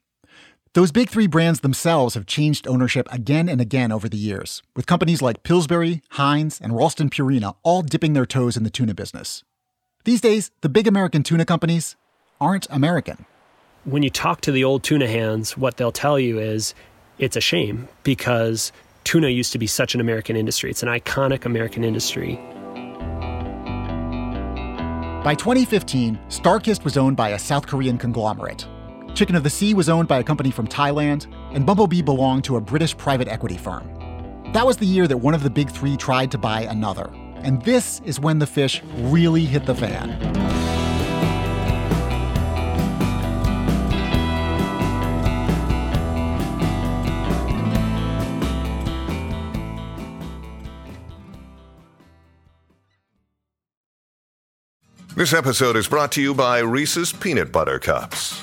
Those 0.74 0.90
big 0.90 1.10
three 1.10 1.26
brands 1.26 1.60
themselves 1.60 2.14
have 2.14 2.24
changed 2.24 2.66
ownership 2.66 3.06
again 3.12 3.46
and 3.46 3.60
again 3.60 3.92
over 3.92 4.08
the 4.08 4.16
years, 4.16 4.62
with 4.74 4.86
companies 4.86 5.20
like 5.20 5.42
Pillsbury, 5.42 6.00
Heinz, 6.12 6.58
and 6.62 6.74
Ralston 6.74 7.10
Purina 7.10 7.56
all 7.62 7.82
dipping 7.82 8.14
their 8.14 8.24
toes 8.24 8.56
in 8.56 8.64
the 8.64 8.70
tuna 8.70 8.94
business. 8.94 9.44
These 10.04 10.22
days, 10.22 10.50
the 10.62 10.70
big 10.70 10.86
American 10.86 11.22
tuna 11.22 11.44
companies 11.44 11.96
aren't 12.40 12.66
American. 12.70 13.26
When 13.84 14.02
you 14.02 14.08
talk 14.08 14.40
to 14.42 14.50
the 14.52 14.64
old 14.64 14.82
tuna 14.82 15.08
hands, 15.08 15.58
what 15.58 15.76
they'll 15.76 15.92
tell 15.92 16.18
you 16.18 16.38
is 16.38 16.74
it's 17.18 17.36
a 17.36 17.42
shame 17.42 17.86
because 18.02 18.72
tuna 19.04 19.28
used 19.28 19.52
to 19.52 19.58
be 19.58 19.66
such 19.66 19.94
an 19.94 20.00
American 20.00 20.36
industry. 20.36 20.70
It's 20.70 20.82
an 20.82 20.88
iconic 20.88 21.44
American 21.44 21.84
industry. 21.84 22.36
By 25.22 25.34
2015, 25.36 26.18
Starkist 26.28 26.82
was 26.82 26.96
owned 26.96 27.18
by 27.18 27.28
a 27.28 27.38
South 27.38 27.66
Korean 27.66 27.98
conglomerate, 27.98 28.66
Chicken 29.14 29.36
of 29.36 29.42
the 29.42 29.50
Sea 29.50 29.74
was 29.74 29.90
owned 29.90 30.08
by 30.08 30.20
a 30.20 30.24
company 30.24 30.50
from 30.50 30.66
Thailand, 30.66 31.26
and 31.54 31.66
Bumblebee 31.66 32.00
belonged 32.00 32.44
to 32.44 32.56
a 32.56 32.60
British 32.60 32.96
private 32.96 33.28
equity 33.28 33.58
firm. 33.58 33.88
That 34.54 34.66
was 34.66 34.78
the 34.78 34.86
year 34.86 35.06
that 35.06 35.18
one 35.18 35.34
of 35.34 35.42
the 35.42 35.50
big 35.50 35.70
three 35.70 35.96
tried 35.96 36.30
to 36.30 36.38
buy 36.38 36.62
another. 36.62 37.10
And 37.36 37.60
this 37.62 38.00
is 38.04 38.18
when 38.18 38.38
the 38.38 38.46
fish 38.46 38.82
really 38.96 39.44
hit 39.44 39.66
the 39.66 39.74
fan. 39.74 40.18
This 55.14 55.34
episode 55.34 55.76
is 55.76 55.86
brought 55.86 56.12
to 56.12 56.22
you 56.22 56.34
by 56.34 56.60
Reese's 56.60 57.12
Peanut 57.12 57.52
Butter 57.52 57.78
Cups. 57.78 58.42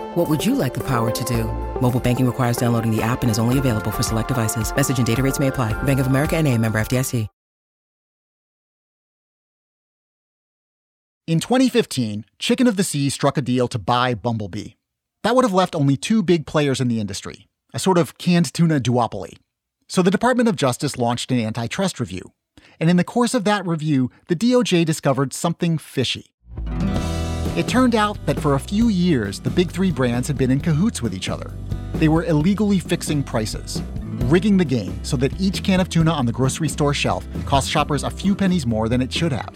What 0.15 0.29
would 0.29 0.45
you 0.45 0.55
like 0.55 0.73
the 0.73 0.85
power 0.85 1.09
to 1.09 1.23
do? 1.23 1.45
Mobile 1.81 1.99
banking 1.99 2.25
requires 2.25 2.57
downloading 2.57 2.93
the 2.93 3.01
app 3.01 3.21
and 3.21 3.31
is 3.31 3.39
only 3.39 3.59
available 3.59 3.91
for 3.91 4.03
select 4.03 4.27
devices. 4.27 4.75
Message 4.75 4.97
and 4.97 5.07
data 5.07 5.21
rates 5.21 5.39
may 5.39 5.47
apply. 5.47 5.73
Bank 5.83 5.99
of 5.99 6.07
America 6.07 6.37
and 6.37 6.47
a 6.47 6.57
member 6.57 6.79
FDIC. 6.79 7.27
In 11.27 11.39
2015, 11.39 12.25
Chicken 12.39 12.67
of 12.67 12.75
the 12.75 12.83
Sea 12.83 13.09
struck 13.09 13.37
a 13.37 13.41
deal 13.41 13.69
to 13.69 13.79
buy 13.79 14.13
Bumblebee. 14.13 14.71
That 15.23 15.33
would 15.33 15.45
have 15.45 15.53
left 15.53 15.75
only 15.75 15.95
two 15.95 16.21
big 16.21 16.45
players 16.45 16.81
in 16.81 16.89
the 16.89 16.99
industry, 16.99 17.47
a 17.73 17.79
sort 17.79 17.97
of 17.97 18.17
canned 18.17 18.53
tuna 18.53 18.81
duopoly. 18.81 19.37
So 19.87 20.01
the 20.01 20.11
Department 20.11 20.49
of 20.49 20.57
Justice 20.57 20.97
launched 20.97 21.31
an 21.31 21.39
antitrust 21.39 22.01
review. 22.01 22.33
And 22.81 22.89
in 22.89 22.97
the 22.97 23.05
course 23.05 23.33
of 23.33 23.45
that 23.45 23.65
review, 23.65 24.11
the 24.27 24.35
DOJ 24.35 24.83
discovered 24.83 25.31
something 25.31 25.77
fishy. 25.77 26.30
It 27.53 27.67
turned 27.67 27.95
out 27.95 28.17
that 28.25 28.39
for 28.39 28.55
a 28.55 28.59
few 28.59 28.87
years, 28.87 29.41
the 29.41 29.49
big 29.49 29.71
three 29.71 29.91
brands 29.91 30.25
had 30.25 30.37
been 30.37 30.51
in 30.51 30.61
cahoots 30.61 31.01
with 31.01 31.13
each 31.13 31.27
other. 31.27 31.51
They 31.95 32.07
were 32.07 32.23
illegally 32.23 32.79
fixing 32.79 33.23
prices, 33.23 33.81
rigging 34.29 34.55
the 34.55 34.63
game 34.63 35.03
so 35.03 35.17
that 35.17 35.39
each 35.39 35.61
can 35.61 35.81
of 35.81 35.89
tuna 35.89 36.11
on 36.11 36.25
the 36.25 36.31
grocery 36.31 36.69
store 36.69 36.93
shelf 36.93 37.27
cost 37.45 37.69
shoppers 37.69 38.03
a 38.03 38.09
few 38.09 38.35
pennies 38.35 38.65
more 38.65 38.87
than 38.87 39.01
it 39.01 39.11
should 39.11 39.33
have. 39.33 39.53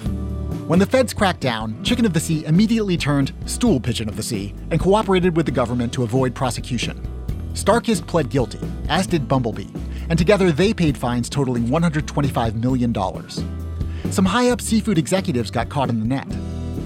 When 0.67 0.77
the 0.77 0.85
feds 0.85 1.13
cracked 1.13 1.39
down, 1.39 1.81
Chicken 1.85 2.05
of 2.05 2.11
the 2.11 2.19
Sea 2.19 2.43
immediately 2.43 2.97
turned 2.97 3.31
stool 3.45 3.79
pigeon 3.79 4.09
of 4.09 4.17
the 4.17 4.23
sea 4.23 4.53
and 4.71 4.81
cooperated 4.81 5.37
with 5.37 5.45
the 5.45 5.53
government 5.53 5.93
to 5.93 6.03
avoid 6.03 6.35
prosecution. 6.35 7.01
Starkist 7.53 8.05
pled 8.07 8.29
guilty, 8.29 8.59
as 8.89 9.07
did 9.07 9.25
Bumblebee, 9.29 9.69
and 10.09 10.19
together 10.19 10.51
they 10.51 10.73
paid 10.73 10.97
fines 10.97 11.29
totaling 11.29 11.67
$125 11.67 12.55
million. 12.55 12.93
Some 14.11 14.25
high 14.25 14.49
up 14.49 14.59
seafood 14.59 14.97
executives 14.97 15.49
got 15.49 15.69
caught 15.69 15.89
in 15.89 16.01
the 16.01 16.05
net. 16.05 16.27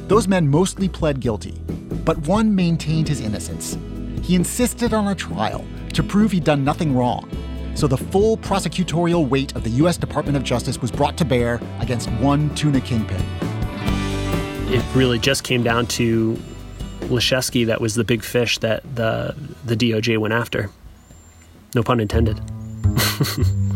Those 0.10 0.28
men 0.28 0.48
mostly 0.48 0.90
pled 0.90 1.20
guilty, 1.20 1.62
but 2.04 2.18
one 2.26 2.56
maintained 2.56 3.08
his 3.08 3.22
innocence. 3.22 3.78
He 4.24 4.34
insisted 4.34 4.92
on 4.92 5.10
a 5.10 5.14
trial 5.14 5.64
to 5.94 6.02
prove 6.02 6.32
he'd 6.32 6.44
done 6.44 6.64
nothing 6.64 6.96
wrong. 6.96 7.30
So 7.76 7.86
the 7.86 7.96
full 7.96 8.36
prosecutorial 8.36 9.30
weight 9.30 9.56
of 9.56 9.64
the 9.64 9.70
U.S. 9.82 9.98
Department 9.98 10.36
of 10.36 10.42
Justice 10.44 10.82
was 10.82 10.90
brought 10.90 11.16
to 11.20 11.26
bear 11.26 11.62
against 11.80 12.10
one 12.14 12.50
tuna 12.56 12.82
kingpin. 12.82 13.24
It 14.74 14.84
really 14.96 15.20
just 15.20 15.44
came 15.44 15.62
down 15.62 15.86
to 16.00 16.40
Lischewski 17.02 17.68
that 17.68 17.80
was 17.80 17.94
the 17.94 18.04
big 18.04 18.24
fish 18.24 18.58
that 18.58 18.82
the, 18.96 19.36
the 19.64 19.76
DOJ 19.76 20.18
went 20.18 20.34
after. 20.34 20.72
No 21.76 21.84
pun 21.84 22.00
intended. 22.00 22.42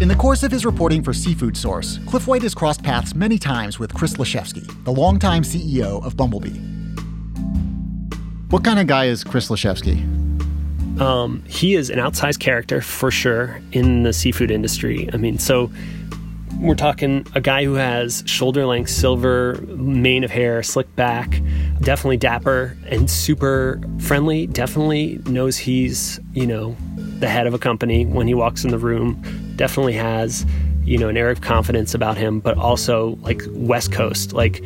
In 0.00 0.08
the 0.08 0.16
course 0.16 0.42
of 0.42 0.50
his 0.50 0.66
reporting 0.66 1.04
for 1.04 1.12
Seafood 1.12 1.56
Source, 1.56 2.00
Cliff 2.06 2.26
White 2.26 2.42
has 2.42 2.52
crossed 2.52 2.82
paths 2.82 3.14
many 3.14 3.38
times 3.38 3.78
with 3.78 3.94
Chris 3.94 4.14
Lischewski, 4.14 4.66
the 4.82 4.90
longtime 4.90 5.44
CEO 5.44 6.04
of 6.04 6.16
Bumblebee. 6.16 6.58
What 8.50 8.64
kind 8.64 8.80
of 8.80 8.88
guy 8.88 9.04
is 9.04 9.22
Chris 9.22 9.50
Lischewski? 9.50 10.00
Um, 11.00 11.44
he 11.46 11.76
is 11.76 11.90
an 11.90 12.00
outsized 12.00 12.40
character 12.40 12.80
for 12.80 13.12
sure 13.12 13.60
in 13.70 14.02
the 14.02 14.12
seafood 14.12 14.50
industry. 14.50 15.08
I 15.12 15.16
mean, 15.16 15.38
so 15.38 15.70
we're 16.58 16.74
talking 16.74 17.24
a 17.36 17.40
guy 17.40 17.64
who 17.64 17.74
has 17.74 18.24
shoulder 18.26 18.66
length 18.66 18.90
silver 18.90 19.60
mane 19.68 20.24
of 20.24 20.30
hair, 20.32 20.64
slick 20.64 20.92
back, 20.96 21.40
definitely 21.82 22.16
dapper 22.16 22.76
and 22.88 23.08
super 23.08 23.80
friendly. 24.00 24.48
Definitely 24.48 25.20
knows 25.26 25.56
he's, 25.56 26.18
you 26.32 26.48
know, 26.48 26.76
the 26.96 27.28
head 27.28 27.46
of 27.46 27.54
a 27.54 27.58
company 27.58 28.06
when 28.06 28.26
he 28.26 28.34
walks 28.34 28.64
in 28.64 28.70
the 28.70 28.78
room. 28.78 29.22
Definitely 29.56 29.94
has, 29.94 30.44
you 30.84 30.98
know, 30.98 31.08
an 31.08 31.16
air 31.16 31.30
of 31.30 31.40
confidence 31.40 31.94
about 31.94 32.16
him, 32.16 32.40
but 32.40 32.56
also 32.58 33.18
like 33.22 33.42
West 33.48 33.92
Coast, 33.92 34.32
like 34.32 34.62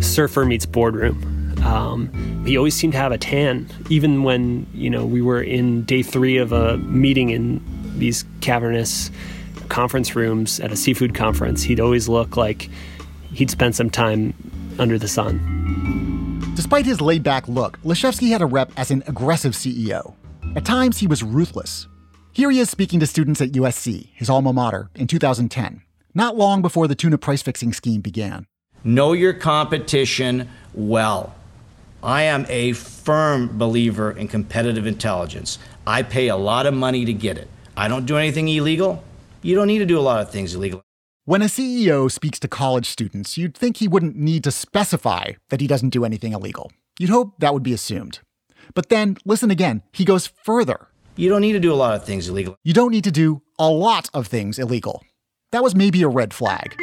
surfer 0.00 0.44
meets 0.44 0.66
boardroom. 0.66 1.28
Um, 1.64 2.44
he 2.44 2.56
always 2.56 2.74
seemed 2.74 2.92
to 2.94 2.98
have 2.98 3.12
a 3.12 3.18
tan, 3.18 3.68
even 3.88 4.24
when 4.24 4.66
you 4.74 4.90
know 4.90 5.06
we 5.06 5.22
were 5.22 5.42
in 5.42 5.84
day 5.84 6.02
three 6.02 6.36
of 6.36 6.52
a 6.52 6.76
meeting 6.78 7.30
in 7.30 7.62
these 7.98 8.24
cavernous 8.40 9.10
conference 9.68 10.16
rooms 10.16 10.58
at 10.60 10.72
a 10.72 10.76
seafood 10.76 11.14
conference. 11.14 11.62
He'd 11.62 11.80
always 11.80 12.08
look 12.08 12.36
like 12.36 12.68
he'd 13.32 13.50
spent 13.50 13.74
some 13.74 13.90
time 13.90 14.34
under 14.78 14.98
the 14.98 15.08
sun. 15.08 16.52
Despite 16.54 16.84
his 16.84 17.00
laid 17.00 17.22
back 17.22 17.48
look, 17.48 17.80
Lischewski 17.82 18.30
had 18.30 18.42
a 18.42 18.46
rep 18.46 18.72
as 18.76 18.90
an 18.90 19.02
aggressive 19.06 19.52
CEO. 19.52 20.14
At 20.54 20.64
times, 20.64 20.98
he 20.98 21.06
was 21.06 21.22
ruthless. 21.22 21.88
Here 22.34 22.50
he 22.50 22.60
is 22.60 22.70
speaking 22.70 22.98
to 23.00 23.06
students 23.06 23.42
at 23.42 23.52
USC, 23.52 24.08
his 24.14 24.30
alma 24.30 24.54
mater, 24.54 24.88
in 24.94 25.06
2010, 25.06 25.82
not 26.14 26.34
long 26.34 26.62
before 26.62 26.88
the 26.88 26.94
tuna 26.94 27.18
price 27.18 27.42
fixing 27.42 27.74
scheme 27.74 28.00
began. 28.00 28.46
Know 28.84 29.12
your 29.12 29.34
competition 29.34 30.48
well. 30.72 31.34
I 32.02 32.22
am 32.22 32.46
a 32.48 32.72
firm 32.72 33.58
believer 33.58 34.10
in 34.10 34.28
competitive 34.28 34.86
intelligence. 34.86 35.58
I 35.86 36.02
pay 36.02 36.28
a 36.28 36.36
lot 36.36 36.64
of 36.64 36.72
money 36.72 37.04
to 37.04 37.12
get 37.12 37.36
it. 37.36 37.48
I 37.76 37.86
don't 37.86 38.06
do 38.06 38.16
anything 38.16 38.48
illegal. 38.48 39.04
You 39.42 39.54
don't 39.54 39.66
need 39.66 39.80
to 39.80 39.86
do 39.86 39.98
a 39.98 40.00
lot 40.00 40.22
of 40.22 40.30
things 40.30 40.54
illegal. 40.54 40.80
When 41.26 41.42
a 41.42 41.46
CEO 41.46 42.10
speaks 42.10 42.40
to 42.40 42.48
college 42.48 42.86
students, 42.86 43.36
you'd 43.36 43.54
think 43.54 43.76
he 43.76 43.88
wouldn't 43.88 44.16
need 44.16 44.42
to 44.44 44.50
specify 44.50 45.32
that 45.50 45.60
he 45.60 45.66
doesn't 45.66 45.90
do 45.90 46.02
anything 46.02 46.32
illegal. 46.32 46.72
You'd 46.98 47.10
hope 47.10 47.34
that 47.40 47.52
would 47.52 47.62
be 47.62 47.74
assumed. 47.74 48.20
But 48.74 48.88
then, 48.88 49.18
listen 49.26 49.50
again, 49.50 49.82
he 49.92 50.06
goes 50.06 50.26
further. 50.26 50.88
You 51.14 51.28
don't 51.28 51.42
need 51.42 51.52
to 51.52 51.60
do 51.60 51.72
a 51.72 51.76
lot 51.76 51.94
of 51.94 52.04
things 52.04 52.28
illegal. 52.28 52.56
You 52.64 52.72
don't 52.72 52.90
need 52.90 53.04
to 53.04 53.10
do 53.10 53.42
a 53.58 53.68
lot 53.68 54.08
of 54.14 54.26
things 54.26 54.58
illegal. 54.58 55.04
that 55.50 55.62
was 55.62 55.74
maybe 55.74 56.02
a 56.02 56.08
red 56.08 56.32
flag. 56.32 56.74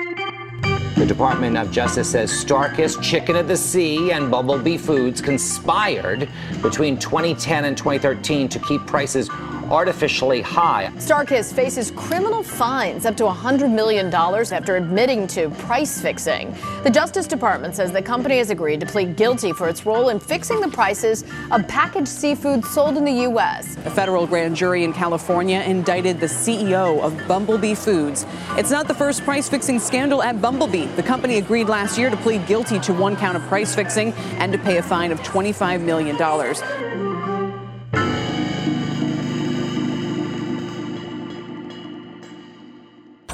The 0.95 1.05
Department 1.07 1.57
of 1.57 1.71
Justice 1.71 2.11
says 2.11 2.31
Starkist, 2.31 3.01
Chicken 3.01 3.35
of 3.37 3.47
the 3.47 3.57
Sea, 3.57 4.11
and 4.11 4.29
Bumblebee 4.29 4.77
Foods 4.77 5.19
conspired 5.21 6.29
between 6.61 6.99
2010 6.99 7.65
and 7.65 7.75
2013 7.75 8.47
to 8.49 8.59
keep 8.59 8.85
prices 8.85 9.29
artificially 9.71 10.41
high. 10.41 10.91
Starkist 10.95 11.53
faces 11.53 11.91
criminal 11.91 12.43
fines 12.43 13.05
up 13.05 13.15
to 13.17 13.23
$100 13.23 13.71
million 13.71 14.13
after 14.13 14.75
admitting 14.75 15.27
to 15.27 15.49
price 15.51 16.01
fixing. 16.01 16.55
The 16.83 16.89
Justice 16.89 17.27
Department 17.27 17.75
says 17.75 17.91
the 17.91 18.01
company 18.01 18.37
has 18.37 18.49
agreed 18.49 18.79
to 18.81 18.85
plead 18.85 19.15
guilty 19.15 19.53
for 19.53 19.69
its 19.69 19.85
role 19.85 20.09
in 20.09 20.19
fixing 20.19 20.59
the 20.59 20.69
prices 20.69 21.23
of 21.51 21.67
packaged 21.67 22.07
seafood 22.07 22.65
sold 22.65 22.97
in 22.97 23.05
the 23.05 23.21
U.S. 23.29 23.77
A 23.85 23.89
federal 23.89 24.25
grand 24.27 24.55
jury 24.55 24.83
in 24.83 24.93
California 24.93 25.61
indicted 25.61 26.19
the 26.19 26.25
CEO 26.25 27.01
of 27.01 27.27
Bumblebee 27.27 27.75
Foods. 27.75 28.25
It's 28.51 28.71
not 28.71 28.87
the 28.87 28.93
first 28.93 29.23
price 29.23 29.49
fixing 29.49 29.79
scandal 29.79 30.21
at 30.23 30.41
Bumblebee. 30.41 30.85
The 30.95 31.03
company 31.03 31.37
agreed 31.37 31.67
last 31.67 31.97
year 31.97 32.09
to 32.09 32.17
plead 32.17 32.45
guilty 32.47 32.79
to 32.79 32.93
one 32.93 33.15
count 33.15 33.37
of 33.37 33.43
price 33.43 33.75
fixing 33.75 34.13
and 34.39 34.51
to 34.51 34.57
pay 34.59 34.77
a 34.77 34.83
fine 34.83 35.11
of 35.11 35.19
$25 35.21 35.81
million. 35.81 37.08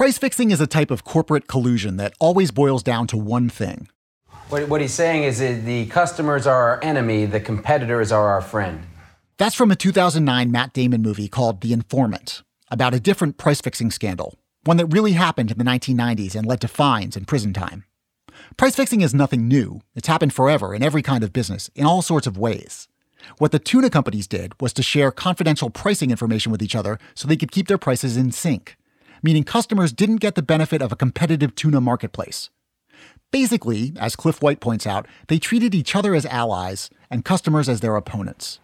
Price 0.06 0.20
fixing 0.20 0.52
is 0.52 0.62
a 0.62 0.68
type 0.68 0.92
of 0.92 1.04
corporate 1.04 1.48
collusion 1.48 1.98
that 1.98 2.14
always 2.20 2.52
boils 2.52 2.84
down 2.84 3.08
to 3.08 3.18
one 3.18 3.50
thing. 3.50 3.88
What, 4.50 4.70
what 4.70 4.80
he's 4.80 4.94
saying 4.94 5.24
is 5.24 5.40
that 5.40 5.66
the 5.66 5.88
customers 5.88 6.46
are 6.46 6.70
our 6.70 6.84
enemy, 6.84 7.26
the 7.26 7.40
competitors 7.40 8.12
are 8.12 8.30
our 8.30 8.42
friend. 8.42 8.84
That's 9.38 9.56
from 9.56 9.72
a 9.72 9.76
2009 9.76 10.52
Matt 10.52 10.74
Damon 10.74 11.02
movie 11.02 11.28
called 11.28 11.62
The 11.62 11.74
Informant, 11.74 12.44
about 12.70 12.94
a 12.94 13.00
different 13.00 13.40
price 13.40 13.62
fixing 13.62 13.90
scandal, 13.90 14.38
one 14.64 14.78
that 14.78 14.94
really 14.94 15.14
happened 15.14 15.50
in 15.50 15.58
the 15.58 15.64
1990s 15.64 16.36
and 16.36 16.46
led 16.46 16.62
to 16.62 16.68
fines 16.68 17.18
and 17.18 17.28
prison 17.28 17.52
time. 17.52 17.86
Price 18.58 18.76
fixing 18.76 19.02
is 19.02 19.16
nothing 19.16 19.48
new. 19.48 19.82
It's 19.96 20.08
happened 20.08 20.34
forever 20.34 20.76
in 20.76 20.84
every 20.84 21.02
kind 21.02 21.24
of 21.24 21.34
business, 21.34 21.72
in 21.74 21.88
all 21.88 22.04
sorts 22.04 22.28
of 22.28 22.38
ways. 22.38 22.88
What 23.40 23.52
the 23.52 23.58
tuna 23.58 23.90
companies 23.90 24.28
did 24.28 24.54
was 24.62 24.72
to 24.74 24.84
share 24.84 25.10
confidential 25.10 25.72
pricing 25.72 26.12
information 26.12 26.52
with 26.52 26.62
each 26.62 26.76
other 26.76 27.00
so 27.16 27.28
they 27.28 27.38
could 27.38 27.52
keep 27.52 27.68
their 27.68 27.80
prices 27.80 28.18
in 28.18 28.32
sync 28.32 28.78
meaning 29.22 29.44
customers 29.44 29.94
didn't 29.94 30.18
get 30.18 30.36
the 30.36 30.42
benefit 30.42 30.82
of 30.82 30.92
a 30.92 30.96
competitive 30.96 31.56
tuna 31.56 31.82
marketplace. 31.82 32.50
Basically, 33.32 33.94
as 34.00 34.16
Cliff 34.16 34.42
White 34.42 34.60
points 34.60 34.88
out, 34.88 35.08
they 35.28 35.40
treated 35.40 35.76
each 35.76 35.96
other 35.96 36.16
as 36.16 36.26
allies 36.26 36.90
and 37.10 37.26
customers 37.26 37.68
as 37.68 37.82
their 37.82 37.96
opponents. 37.96 38.60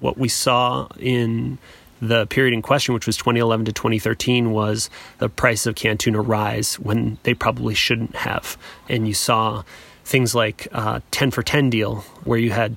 What 0.00 0.16
we 0.16 0.28
saw 0.28 0.88
in 0.98 1.58
the 2.00 2.26
period 2.26 2.54
in 2.54 2.62
question, 2.62 2.94
which 2.94 3.06
was 3.06 3.16
2011 3.16 3.66
to 3.66 3.72
2013, 3.72 4.50
was 4.50 4.90
the 5.18 5.28
price 5.28 5.66
of 5.66 5.74
canned 5.74 6.00
tuna 6.00 6.20
rise 6.20 6.78
when 6.78 7.18
they 7.22 7.34
probably 7.34 7.74
shouldn't 7.74 8.16
have. 8.16 8.56
And 8.88 9.06
you 9.06 9.14
saw 9.14 9.62
things 10.04 10.34
like 10.34 10.68
uh, 10.72 11.00
10 11.10 11.30
for 11.30 11.42
10 11.42 11.70
deal, 11.70 11.96
where 12.24 12.38
you 12.38 12.50
had 12.50 12.76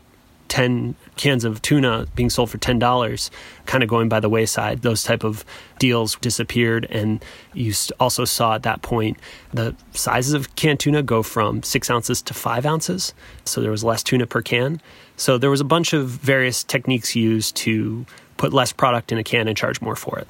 10 0.50 0.96
cans 1.16 1.44
of 1.44 1.62
tuna 1.62 2.08
being 2.16 2.30
sold 2.30 2.50
for 2.50 2.58
$10 2.58 3.30
kind 3.66 3.84
of 3.84 3.90
going 3.90 4.10
by 4.10 4.20
the 4.20 4.30
wayside. 4.30 4.82
Those 4.82 5.04
type 5.04 5.24
of 5.24 5.44
deals 5.80 6.16
disappeared 6.16 6.86
and 6.90 7.24
you 7.54 7.74
also 8.00 8.26
saw 8.26 8.56
at 8.56 8.64
that 8.64 8.82
point 8.82 9.18
the 9.54 9.76
sizes 9.92 10.34
of 10.34 10.56
canned 10.56 10.80
tuna 10.80 11.04
go 11.04 11.24
from 11.24 11.64
six 11.64 11.90
ounces 11.90 12.22
to 12.24 12.34
five 12.34 12.66
ounces. 12.66 13.14
So 13.46 13.62
there 13.62 13.72
was 13.72 13.84
less 13.84 14.04
tuna 14.04 14.28
per 14.28 14.42
can. 14.42 14.82
So 15.16 15.38
there 15.38 15.50
was 15.50 15.62
a 15.62 15.66
bunch 15.66 15.94
of 15.94 16.08
various 16.08 16.64
techniques 16.64 17.16
used 17.16 17.56
to 17.58 18.06
put 18.38 18.54
less 18.54 18.72
product 18.72 19.12
in 19.12 19.18
a 19.18 19.24
can 19.24 19.48
and 19.48 19.58
charge 19.58 19.82
more 19.82 19.96
for 19.96 20.20
it. 20.20 20.28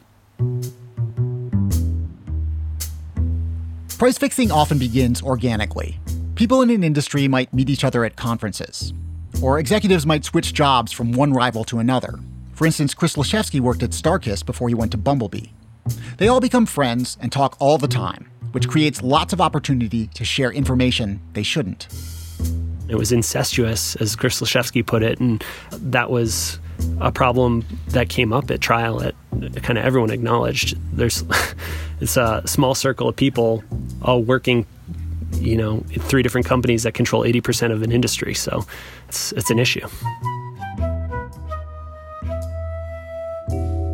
Price 3.98 4.18
fixing 4.18 4.52
often 4.52 4.78
begins 4.78 5.22
organically. 5.24 6.00
People 6.36 6.62
in 6.62 6.70
an 6.70 6.84
industry 6.84 7.28
might 7.28 7.52
meet 7.52 7.68
each 7.68 7.84
other 7.84 8.06
at 8.06 8.16
conferences 8.16 8.94
or 9.42 9.60
executives 9.60 10.06
might 10.06 10.26
switch 10.26 10.54
jobs 10.54 10.92
from 10.92 11.12
one 11.12 11.34
rival 11.34 11.64
to 11.66 11.80
another. 11.80 12.20
For 12.54 12.66
instance, 12.66 12.94
Chris 12.94 13.16
Lischewski 13.16 13.60
worked 13.60 13.84
at 13.84 13.92
Starkist 13.92 14.46
before 14.46 14.68
he 14.68 14.76
went 14.76 14.92
to 14.92 14.98
Bumblebee. 14.98 15.48
They 16.18 16.28
all 16.28 16.40
become 16.40 16.66
friends 16.66 17.18
and 17.22 17.32
talk 17.32 17.56
all 17.60 17.78
the 17.78 17.88
time, 17.88 18.30
which 18.52 18.68
creates 18.68 19.02
lots 19.02 19.34
of 19.34 19.42
opportunity 19.42 20.08
to 20.08 20.26
share 20.26 20.52
information 20.52 21.22
they 21.34 21.44
shouldn't. 21.44 21.88
It 22.90 22.96
was 22.96 23.12
incestuous, 23.12 23.96
as 23.98 24.16
Chris 24.16 24.42
Lischewski 24.42 24.86
put 24.86 25.04
it, 25.04 25.20
and 25.20 25.44
that 25.72 26.10
was 26.10 26.60
a 27.00 27.12
problem 27.12 27.66
that 27.90 28.10
came 28.10 28.32
up 28.34 28.50
at 28.50 28.62
trial 28.62 29.00
that 29.00 29.16
kind 29.64 29.78
of 29.78 29.86
everyone 29.86 30.10
acknowledged. 30.10 30.78
There's 30.96 31.24
it's 32.02 32.18
a 32.18 32.42
small 32.46 32.76
circle 32.76 33.10
of 33.10 33.16
people 33.16 33.64
all 34.02 34.24
working 34.24 34.66
you 35.34 35.58
know, 35.58 35.84
three 36.00 36.24
different 36.24 36.48
companies 36.48 36.84
that 36.84 36.94
control 36.94 37.24
80% 37.24 37.72
of 37.72 37.82
an 37.82 37.92
industry. 37.92 38.34
So 38.34 38.66
it's, 39.08 39.32
it's 39.34 39.50
an 39.50 39.60
issue. 39.60 39.88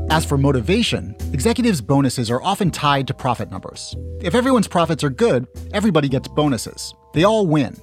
As 0.09 0.25
for 0.25 0.37
motivation, 0.37 1.15
executives' 1.33 1.81
bonuses 1.81 2.29
are 2.29 2.41
often 2.43 2.69
tied 2.69 3.07
to 3.07 3.15
profit 3.15 3.49
numbers. 3.49 3.95
If 4.21 4.35
everyone's 4.35 4.67
profits 4.67 5.03
are 5.03 5.09
good, 5.09 5.47
everybody 5.73 6.07
gets 6.07 6.27
bonuses. 6.27 6.93
They 7.13 7.23
all 7.23 7.47
win, 7.47 7.75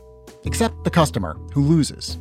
except 0.44 0.84
the 0.84 0.90
customer, 0.90 1.36
who 1.52 1.62
loses. 1.62 2.18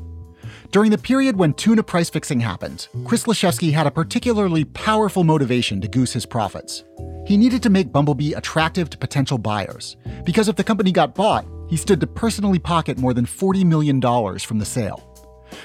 During 0.71 0.91
the 0.91 0.99
period 0.99 1.36
when 1.36 1.53
tuna 1.53 1.82
price 1.82 2.12
fixing 2.12 2.39
happened, 2.39 2.89
Chris 3.03 3.23
Lischewski 3.23 3.73
had 3.73 3.88
a 3.88 3.91
particularly 3.91 4.65
powerful 4.65 5.23
motivation 5.23 5.82
to 5.82 5.88
goose 5.88 6.13
his 6.13 6.27
profits. 6.27 6.84
He 7.25 7.38
needed 7.38 7.63
to 7.63 7.71
make 7.71 7.91
Bumblebee 7.91 8.34
attractive 8.34 8.88
to 8.91 8.97
potential 8.97 9.39
buyers, 9.39 9.97
because 10.25 10.47
if 10.47 10.58
the 10.58 10.63
company 10.63 10.91
got 10.91 11.15
bought, 11.15 11.45
he 11.69 11.75
stood 11.75 11.99
to 12.01 12.08
personally 12.08 12.60
pocket 12.60 12.99
more 12.99 13.15
than 13.15 13.25
$40 13.25 13.65
million 13.65 13.99
from 14.39 14.60
the 14.60 14.65
sale. 14.65 15.01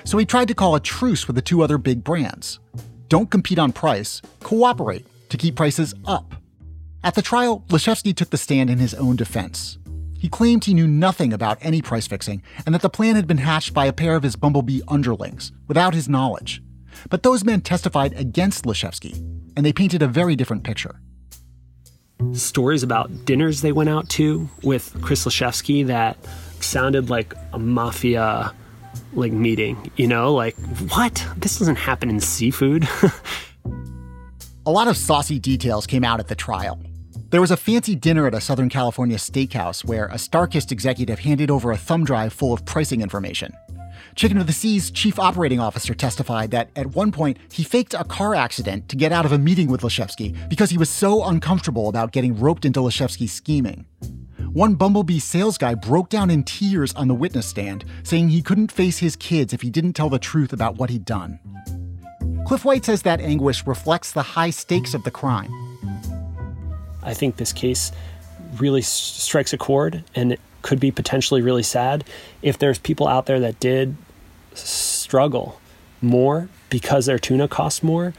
So 0.05 0.17
he 0.17 0.25
tried 0.25 0.49
to 0.49 0.55
call 0.55 0.75
a 0.75 0.81
truce 0.81 1.27
with 1.27 1.37
the 1.37 1.43
two 1.43 1.63
other 1.63 1.77
big 1.77 2.03
brands. 2.03 2.61
Don't 3.09 3.31
compete 3.31 3.59
on 3.59 3.73
price, 3.73 4.23
cooperate 4.41 5.07
to 5.29 5.37
keep 5.37 5.55
prices 5.55 5.93
up. 6.07 6.35
At 7.03 7.15
the 7.15 7.21
trial, 7.21 7.63
Lischewski 7.69 8.17
took 8.17 8.31
the 8.31 8.39
stand 8.39 8.71
in 8.71 8.79
his 8.79 8.95
own 8.95 9.17
defense. 9.17 9.77
He 10.25 10.31
claimed 10.31 10.65
he 10.65 10.73
knew 10.73 10.87
nothing 10.87 11.35
about 11.35 11.59
any 11.61 11.83
price 11.83 12.07
fixing 12.07 12.43
and 12.65 12.75
that 12.75 12.81
the 12.81 12.89
plan 12.89 13.15
had 13.15 13.27
been 13.27 13.37
hatched 13.37 13.75
by 13.75 13.85
a 13.85 13.93
pair 13.93 14.17
of 14.17 14.23
his 14.23 14.37
Bumblebee 14.37 14.81
underlings 14.89 15.53
without 15.69 15.93
his 15.93 16.09
knowledge. 16.09 16.63
But 17.11 17.23
those 17.23 17.45
men 17.45 17.61
testified 17.61 18.15
against 18.15 18.65
Lischewski, 18.65 19.19
and 19.55 19.67
they 19.67 19.73
painted 19.75 20.01
a 20.01 20.07
very 20.07 20.35
different 20.35 20.65
picture 20.65 20.99
stories 22.33 22.83
about 22.83 23.27
dinners 23.27 23.61
they 23.61 23.73
went 23.73 23.91
out 23.91 24.09
to 24.09 24.49
with 24.63 24.97
Chris 25.03 25.27
Lischewski 25.27 25.87
that 25.89 26.17
sounded 26.59 27.11
like 27.11 27.35
a 27.53 27.59
mafia 27.59 28.55
like 29.13 29.33
meeting, 29.33 29.93
you 29.97 30.07
know, 30.07 30.33
like 30.33 30.57
what? 30.89 31.23
This 31.37 31.59
doesn't 31.59 31.77
happen 31.77 32.09
in 32.09 32.19
seafood. 32.21 32.89
a 34.65 34.71
lot 34.71 34.89
of 34.89 34.97
saucy 34.97 35.39
details 35.39 35.87
came 35.87 36.03
out 36.03 36.19
at 36.19 36.29
the 36.29 36.35
trial. 36.35 36.81
There 37.35 37.41
was 37.41 37.51
a 37.51 37.57
fancy 37.57 37.97
dinner 37.97 38.29
at 38.29 38.35
a 38.35 38.41
Southern 38.41 38.69
California 38.69 39.17
steakhouse 39.17 39.85
where 39.85 40.05
a 40.05 40.15
Starkist 40.15 40.71
executive 40.71 41.19
handed 41.19 41.51
over 41.51 41.73
a 41.73 41.77
thumb 41.77 42.05
drive 42.05 42.33
full 42.33 42.53
of 42.53 42.65
pricing 42.65 43.01
information. 43.01 43.53
Chicken 44.15 44.39
of 44.39 44.47
the 44.47 44.53
Sea's 44.53 44.89
chief 44.93 45.19
operating 45.19 45.59
officer 45.59 45.95
testified 45.95 46.53
that 46.53 46.71
at 46.77 46.95
one 46.95 47.11
point 47.11 47.39
he 47.51 47.65
faked 47.65 47.93
a 47.93 48.05
car 48.05 48.37
accident 48.37 48.89
to 48.89 48.95
get 48.95 49.11
out 49.11 49.27
of 49.27 49.33
a 49.33 49.39
meeting 49.39 49.67
with 49.67 49.81
Lischewski 49.81 50.49
because 50.49 50.71
he 50.71 50.79
was 50.79 50.89
so 50.89 51.25
uncomfortable 51.25 51.89
about 51.89 52.13
getting 52.13 52.39
roped 52.39 52.65
into 52.65 52.79
Lischewski's 52.79 53.33
scheming. 53.33 53.85
One 54.53 54.77
Bumblebee 54.77 55.19
sales 55.19 55.59
guy 55.59 55.75
broke 55.75 56.11
down 56.11 56.31
in 56.31 56.45
tears 56.45 56.95
on 56.95 57.09
the 57.09 57.17
witness 57.17 57.49
stand, 57.49 57.85
saying 58.05 58.29
he 58.29 58.43
couldn't 58.43 58.71
face 58.71 58.99
his 58.99 59.17
kids 59.17 59.53
if 59.53 59.61
he 59.61 59.71
didn't 59.71 59.95
tell 59.95 60.09
the 60.09 60.21
truth 60.21 60.53
about 60.53 60.77
what 60.77 60.89
he'd 60.89 61.05
done. 61.05 61.41
Cliff 62.47 62.65
White 62.65 62.85
says 62.85 63.03
that 63.03 63.21
anguish 63.21 63.67
reflects 63.67 64.13
the 64.13 64.23
high 64.23 64.51
stakes 64.51 64.95
of 64.95 65.03
the 65.03 65.11
crime. 65.11 65.74
I 67.05 67.15
think 67.15 67.37
this 67.37 67.53
case 67.53 67.93
really 68.59 68.83
strikes 68.83 69.53
a 69.53 69.59
chord 69.59 70.05
and 70.15 70.33
it 70.33 70.41
could 70.63 70.81
be 70.81 70.91
potentially 70.91 71.43
really 71.43 71.63
sad 71.63 72.05
if 72.43 72.59
there's 72.59 72.79
people 72.79 73.07
out 73.07 73.27
there 73.27 73.41
that 73.41 73.61
did 73.61 73.97
struggle 74.55 75.61
more 76.01 76.49
because 76.71 77.07
their 77.07 77.19
tuna 77.19 77.49
costs 77.49 77.83
more, 77.83 78.15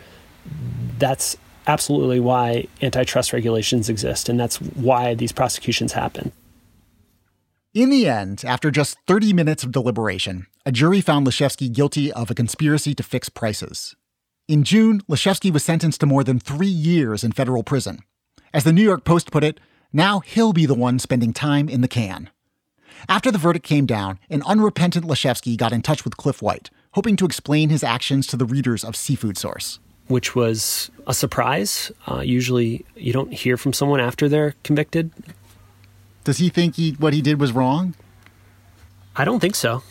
that's 0.99 1.37
absolutely 1.67 2.19
why 2.19 2.67
antitrust 2.81 3.33
regulations 3.33 3.89
exist. 3.89 4.29
And 4.29 4.39
that's 4.39 4.57
why 4.57 5.15
these 5.15 5.31
prosecutions 5.31 5.93
happen. 5.93 6.31
In 7.73 7.89
the 7.89 8.07
end, 8.07 8.43
after 8.45 8.71
just 8.71 8.97
30 9.07 9.33
minutes 9.33 9.63
of 9.63 9.71
deliberation, 9.71 10.47
a 10.65 10.71
jury 10.71 11.01
found 11.01 11.27
Lischewski 11.27 11.71
guilty 11.71 12.11
of 12.13 12.31
a 12.31 12.35
conspiracy 12.35 12.95
to 12.95 13.03
fix 13.03 13.27
prices. 13.27 13.95
In 14.47 14.63
June, 14.63 15.01
Lischewski 15.09 15.51
was 15.51 15.63
sentenced 15.63 15.99
to 15.99 16.05
more 16.05 16.23
than 16.23 16.39
three 16.39 16.67
years 16.67 17.23
in 17.23 17.31
federal 17.31 17.63
prison. 17.63 17.99
As 18.55 18.63
the 18.63 18.71
New 18.71 18.83
York 18.83 19.03
Post 19.03 19.31
put 19.31 19.43
it, 19.43 19.59
now 19.91 20.21
he'll 20.21 20.53
be 20.53 20.65
the 20.65 20.73
one 20.73 20.97
spending 20.97 21.33
time 21.33 21.67
in 21.67 21.81
the 21.81 21.89
can. 21.89 22.29
After 23.09 23.29
the 23.29 23.37
verdict 23.37 23.65
came 23.65 23.85
down, 23.85 24.17
an 24.29 24.43
unrepentant 24.43 25.05
Lischewski 25.05 25.57
got 25.57 25.73
in 25.73 25.81
touch 25.81 26.05
with 26.05 26.15
Cliff 26.15 26.41
White, 26.41 26.69
hoping 26.93 27.17
to 27.17 27.25
explain 27.25 27.67
his 27.67 27.83
actions 27.83 28.27
to 28.27 28.37
the 28.37 28.45
readers 28.45 28.85
of 28.85 28.95
Seafood 28.95 29.37
Source. 29.37 29.79
which 30.07 30.35
was 30.35 30.89
a 31.05 31.13
surprise. 31.13 31.91
Uh, 32.07 32.21
usually, 32.21 32.85
you 32.95 33.11
don't 33.11 33.33
hear 33.33 33.57
from 33.57 33.73
someone 33.73 33.99
after 33.99 34.29
they're 34.29 34.55
convicted. 34.63 35.11
Does 36.23 36.37
he 36.37 36.47
think 36.47 36.75
he, 36.75 36.91
what 36.91 37.13
he 37.13 37.21
did 37.21 37.41
was 37.41 37.51
wrong? 37.51 37.93
I 39.17 39.25
don't 39.25 39.41
think 39.41 39.55
so. 39.55 39.83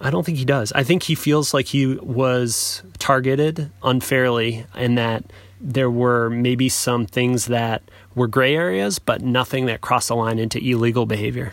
I 0.00 0.10
don't 0.10 0.24
think 0.24 0.38
he 0.38 0.44
does. 0.44 0.72
I 0.74 0.84
think 0.84 1.02
he 1.02 1.16
feels 1.16 1.52
like 1.52 1.66
he 1.66 1.96
was 1.96 2.84
targeted 2.98 3.72
unfairly 3.82 4.64
and 4.76 4.96
that 4.96 5.24
there 5.62 5.90
were 5.90 6.28
maybe 6.28 6.68
some 6.68 7.06
things 7.06 7.46
that 7.46 7.82
were 8.16 8.26
gray 8.26 8.56
areas, 8.56 8.98
but 8.98 9.22
nothing 9.22 9.66
that 9.66 9.80
crossed 9.80 10.08
the 10.08 10.16
line 10.16 10.38
into 10.38 10.58
illegal 10.58 11.06
behavior. 11.06 11.52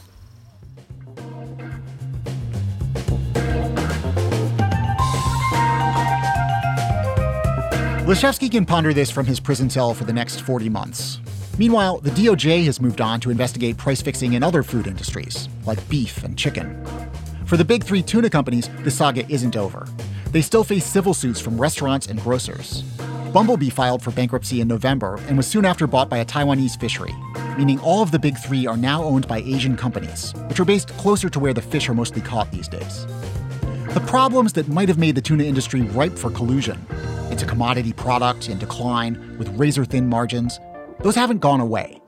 Lischewski 8.10 8.50
can 8.50 8.66
ponder 8.66 8.92
this 8.92 9.12
from 9.12 9.28
his 9.28 9.40
prison 9.40 9.70
cell 9.70 9.94
for 9.94 10.04
the 10.04 10.14
next 10.14 10.42
40 10.42 10.68
months. 10.68 11.20
Meanwhile, 11.60 12.00
the 12.00 12.10
DOJ 12.10 12.66
has 12.66 12.82
moved 12.82 13.02
on 13.02 13.20
to 13.20 13.30
investigate 13.30 13.78
price 13.78 14.02
fixing 14.02 14.34
in 14.34 14.42
other 14.42 14.64
food 14.64 14.88
industries, 14.88 15.48
like 15.68 15.88
beef 15.90 16.24
and 16.24 16.36
chicken. 16.36 16.84
For 17.46 17.56
the 17.56 17.66
big 17.66 17.84
three 17.84 18.02
tuna 18.02 18.32
companies, 18.32 18.68
the 18.84 18.90
saga 18.90 19.30
isn't 19.32 19.56
over. 19.56 19.88
They 20.32 20.42
still 20.42 20.64
face 20.64 20.86
civil 20.86 21.14
suits 21.14 21.40
from 21.40 21.62
restaurants 21.62 22.08
and 22.08 22.20
grocers. 22.22 22.84
Bumblebee 23.34 23.70
filed 23.70 24.02
for 24.02 24.12
bankruptcy 24.12 24.60
in 24.62 24.68
November 24.68 25.20
and 25.28 25.38
was 25.38 25.46
soon 25.46 25.66
after 25.66 25.86
bought 25.86 26.10
by 26.10 26.18
a 26.18 26.26
Taiwanese 26.26 26.80
fishery, 26.80 27.14
meaning 27.58 27.80
all 27.82 28.02
of 28.02 28.12
the 28.12 28.20
big 28.20 28.38
three 28.38 28.66
are 28.66 28.78
now 28.78 29.04
owned 29.04 29.28
by 29.28 29.40
Asian 29.40 29.78
companies, 29.78 30.34
which 30.48 30.60
are 30.60 30.66
based 30.66 30.90
closer 30.98 31.30
to 31.30 31.40
where 31.40 31.54
the 31.54 31.62
fish 31.62 31.90
are 31.90 31.94
mostly 31.94 32.22
caught 32.22 32.52
these 32.52 32.68
days. 32.68 33.06
The 33.94 34.04
problems 34.08 34.54
that 34.54 34.68
might 34.68 34.90
have 34.90 34.98
made 34.98 35.16
the 35.16 35.22
tuna 35.22 35.44
industry 35.44 35.82
ripe 35.82 36.18
for 36.18 36.32
collusion 36.32 36.86
it's 37.32 37.44
a 37.44 37.46
commodity 37.46 37.94
product 37.94 38.50
in 38.50 38.58
decline 38.58 39.38
with 39.38 39.48
razor 39.50 39.86
thin 39.86 40.10
margins. 40.10 40.60
Those 41.02 41.16
haven't 41.16 41.40
gone 41.40 41.62
away. 41.62 42.02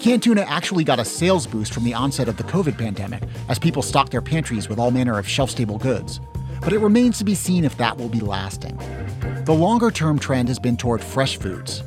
Canned 0.00 0.22
tuna 0.24 0.42
actually 0.42 0.84
got 0.84 0.98
a 0.98 1.04
sales 1.04 1.46
boost 1.46 1.72
from 1.72 1.84
the 1.84 1.94
onset 1.94 2.28
of 2.28 2.36
the 2.36 2.42
COVID 2.42 2.76
pandemic 2.76 3.22
as 3.48 3.58
people 3.58 3.82
stocked 3.82 4.10
their 4.10 4.20
pantries 4.20 4.68
with 4.68 4.78
all 4.78 4.90
manner 4.90 5.18
of 5.18 5.28
shelf 5.28 5.48
stable 5.48 5.78
goods. 5.78 6.20
But 6.60 6.72
it 6.72 6.80
remains 6.80 7.18
to 7.18 7.24
be 7.24 7.34
seen 7.34 7.64
if 7.64 7.76
that 7.78 7.96
will 7.96 8.08
be 8.08 8.20
lasting. 8.20 8.76
The 9.44 9.52
longer 9.52 9.90
term 9.90 10.18
trend 10.18 10.48
has 10.48 10.58
been 10.58 10.78
toward 10.78 11.04
fresh 11.04 11.36
foods. 11.36 11.80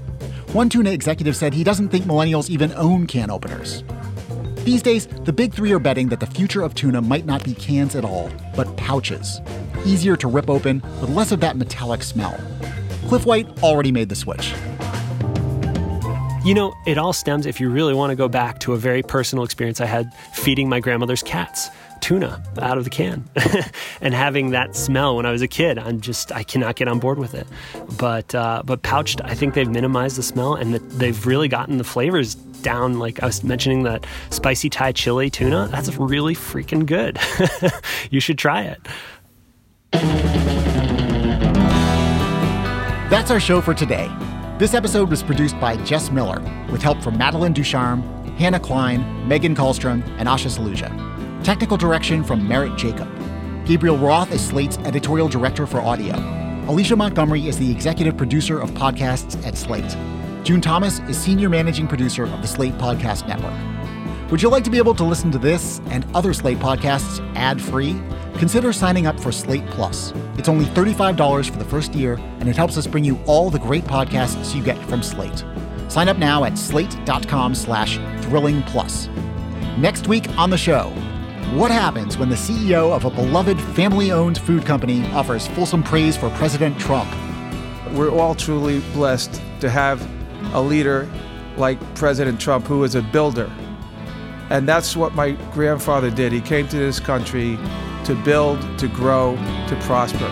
One 0.54 0.70
tuna 0.70 0.91
executive 0.91 1.36
said 1.36 1.56
he 1.56 1.63
doesn't 1.63 1.89
think 1.89 2.06
millennials 2.06 2.52
even 2.52 2.72
own 2.74 3.08
can 3.08 3.32
openers. 3.32 3.84
These 4.58 4.84
days, 4.84 5.08
the 5.08 5.34
big 5.34 5.56
three 5.56 5.72
are 5.72 5.80
betting 5.80 6.08
that 6.10 6.20
the 6.20 6.28
future 6.28 6.62
of 6.62 6.76
tuna 6.76 7.02
might 7.02 7.26
not 7.26 7.43
be 7.43 7.56
cans 7.56 7.96
at 7.96 8.06
all, 8.06 8.30
but 8.56 8.78
pouches. 8.78 9.41
Easier 9.86 10.15
to 10.17 10.28
rip 10.28 10.52
open 10.52 10.84
with 11.02 11.10
less 11.10 11.32
of 11.32 11.39
that 11.39 11.58
metallic 11.58 12.04
smell. 12.04 12.39
Cliff 13.08 13.26
White 13.26 13.48
already 13.63 13.91
made 13.91 14.10
the 14.10 14.15
switch. 14.15 14.54
You 16.48 16.54
know, 16.54 16.74
it 16.86 16.98
all 16.98 17.12
stems, 17.12 17.46
if 17.46 17.60
you 17.60 17.70
really 17.70 17.94
want 17.94 18.12
to 18.12 18.16
go 18.16 18.30
back 18.30 18.60
to 18.60 18.72
a 18.72 18.78
very 18.78 19.04
personal 19.04 19.44
experience 19.44 19.82
I 19.82 19.86
had 19.86 20.14
feeding 20.34 20.70
my 20.70 20.80
grandmother's 20.80 21.22
cats 21.22 21.68
tuna 22.00 22.42
out 22.62 22.78
of 22.78 22.86
the 22.86 22.90
can 22.90 23.26
and 24.02 24.14
having 24.14 24.52
that 24.52 24.74
smell 24.74 25.18
when 25.18 25.26
I 25.26 25.32
was 25.32 25.42
a 25.42 25.48
kid. 25.50 25.78
I'm 25.78 26.00
just, 26.00 26.32
I 26.32 26.44
cannot 26.44 26.78
get 26.78 26.88
on 26.88 27.00
board 27.00 27.20
with 27.20 27.34
it. 27.34 27.46
But, 27.98 28.34
uh, 28.34 28.64
but 28.64 28.82
pouched, 28.82 29.20
I 29.26 29.34
think 29.34 29.56
they've 29.56 29.70
minimized 29.70 30.18
the 30.18 30.24
smell 30.24 30.56
and 30.56 30.76
they've 30.76 31.26
really 31.26 31.50
gotten 31.50 31.80
the 31.80 31.84
flavors 31.84 32.36
down. 32.36 32.98
Like 32.98 33.22
I 33.22 33.26
was 33.26 33.44
mentioning 33.44 33.84
that 33.84 34.06
spicy 34.30 34.70
Thai 34.70 34.94
chili 34.94 35.30
tuna, 35.30 35.68
that's 35.70 35.98
really 35.98 36.34
freaking 36.34 36.86
good. 36.86 37.20
you 38.10 38.22
should 38.22 38.38
try 38.38 38.62
it. 38.62 38.80
That's 43.12 43.32
our 43.32 43.42
show 43.42 43.60
for 43.60 43.74
today. 43.74 44.10
This 44.58 44.74
episode 44.74 45.12
was 45.12 45.22
produced 45.22 45.60
by 45.60 45.78
Jess 45.84 46.10
Miller, 46.10 46.41
with 46.72 46.82
help 46.82 47.00
from 47.04 47.15
Madeline 47.15 47.54
Ducharme, 47.54 48.02
Hannah 48.39 48.60
Klein, 48.60 49.28
Megan 49.28 49.56
Kallstrom, 49.56 50.02
and 50.17 50.28
Asha 50.28 50.50
Saluja. 50.50 51.43
Technical 51.43 51.78
direction 51.78 52.24
from 52.24 52.48
Merritt 52.48 52.76
Jacob. 52.76 53.08
Gabriel 53.67 54.00
Roth 54.00 54.32
is 54.32 54.43
Slate's 54.43 54.80
editorial 54.80 55.28
director 55.28 55.67
for 55.67 55.80
audio. 55.80 56.15
Alicia 56.67 56.96
Montgomery 56.96 57.48
is 57.48 57.60
the 57.60 57.70
executive 57.70 58.17
producer 58.17 58.60
of 58.60 58.72
podcasts 58.72 59.46
at 59.46 59.56
Slate. 59.56 59.96
June 60.43 60.60
Thomas 60.60 61.02
is 61.02 61.20
senior 61.20 61.50
managing 61.50 61.88
producer 61.88 62.24
of 62.24 62.41
the 62.41 62.48
Slate 62.48 62.74
Podcast 62.80 63.28
Network. 63.28 64.32
Would 64.32 64.41
you 64.41 64.50
like 64.50 64.63
to 64.63 64.72
be 64.72 64.80
able 64.80 64.96
to 64.96 65.04
listen 65.04 65.30
to 65.34 65.38
this 65.38 65.82
and 65.91 66.04
other 66.15 66.34
Slate 66.34 66.58
podcasts 66.58 67.24
ad 67.36 67.62
free? 67.62 67.91
Consider 68.38 68.71
signing 68.71 69.08
up 69.08 69.19
for 69.19 69.32
Slate 69.32 69.65
Plus. 69.71 70.13
It's 70.38 70.47
only 70.47 70.65
$35 70.65 71.50
for 71.50 71.58
the 71.58 71.65
first 71.65 71.95
year, 71.95 72.19
and 72.39 72.47
it 72.47 72.56
helps 72.56 72.78
us 72.78 72.86
bring 72.86 73.04
you 73.04 73.19
all 73.26 73.50
the 73.50 73.58
great 73.58 73.84
podcasts 73.84 74.54
you 74.54 74.63
get 74.63 74.78
from 74.86 75.02
Slate. 75.02 75.43
Sign 75.88 76.08
up 76.08 76.17
now 76.17 76.43
at 76.43 76.56
slate.com 76.56 77.56
slash 77.56 77.97
thrilling 78.26 78.62
plus. 78.63 79.08
Next 79.80 80.08
week 80.08 80.30
on 80.38 80.52
the 80.52 80.58
show, 80.58 80.89
what 81.56 81.71
happens 81.71 82.19
when 82.19 82.30
the 82.30 82.36
CEO 82.36 82.95
of 82.95 83.06
a 83.06 83.10
beloved 83.10 83.60
family 83.76 84.12
owned 84.12 84.38
food 84.38 84.65
company 84.65 85.04
offers 85.13 85.47
fulsome 85.47 85.82
praise 85.82 86.15
for 86.15 86.30
President 86.32 86.78
Trump? 86.80 87.10
We're 87.93 88.12
all 88.12 88.36
truly 88.36 88.82
blessed 88.93 89.41
to 89.62 89.69
have 89.69 90.08
a 90.54 90.62
leader 90.62 91.10
like 91.56 91.80
President 91.95 92.39
Trump 92.39 92.65
who 92.65 92.84
is 92.84 92.93
a 92.93 93.02
builder 93.02 93.52
and 94.50 94.67
that's 94.67 94.95
what 94.95 95.13
my 95.13 95.32
grandfather 95.52 96.10
did. 96.10 96.32
He 96.32 96.41
came 96.41 96.67
to 96.69 96.78
this 96.78 97.00
country 97.00 97.58
to 98.08 98.15
build, 98.15 98.58
to 98.80 98.88
grow, 98.88 99.36
to 99.67 99.76
prosper. 99.82 100.30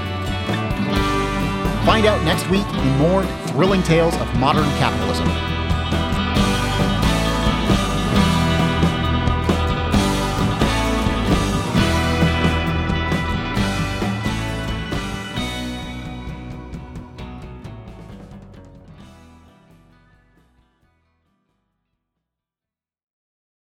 Find 1.86 2.06
out 2.06 2.24
next 2.24 2.50
week 2.50 2.66
in 2.74 2.98
more 2.98 3.26
thrilling 3.48 3.84
tales 3.84 4.16
of 4.16 4.34
modern 4.40 4.64
capitalism. 4.80 5.55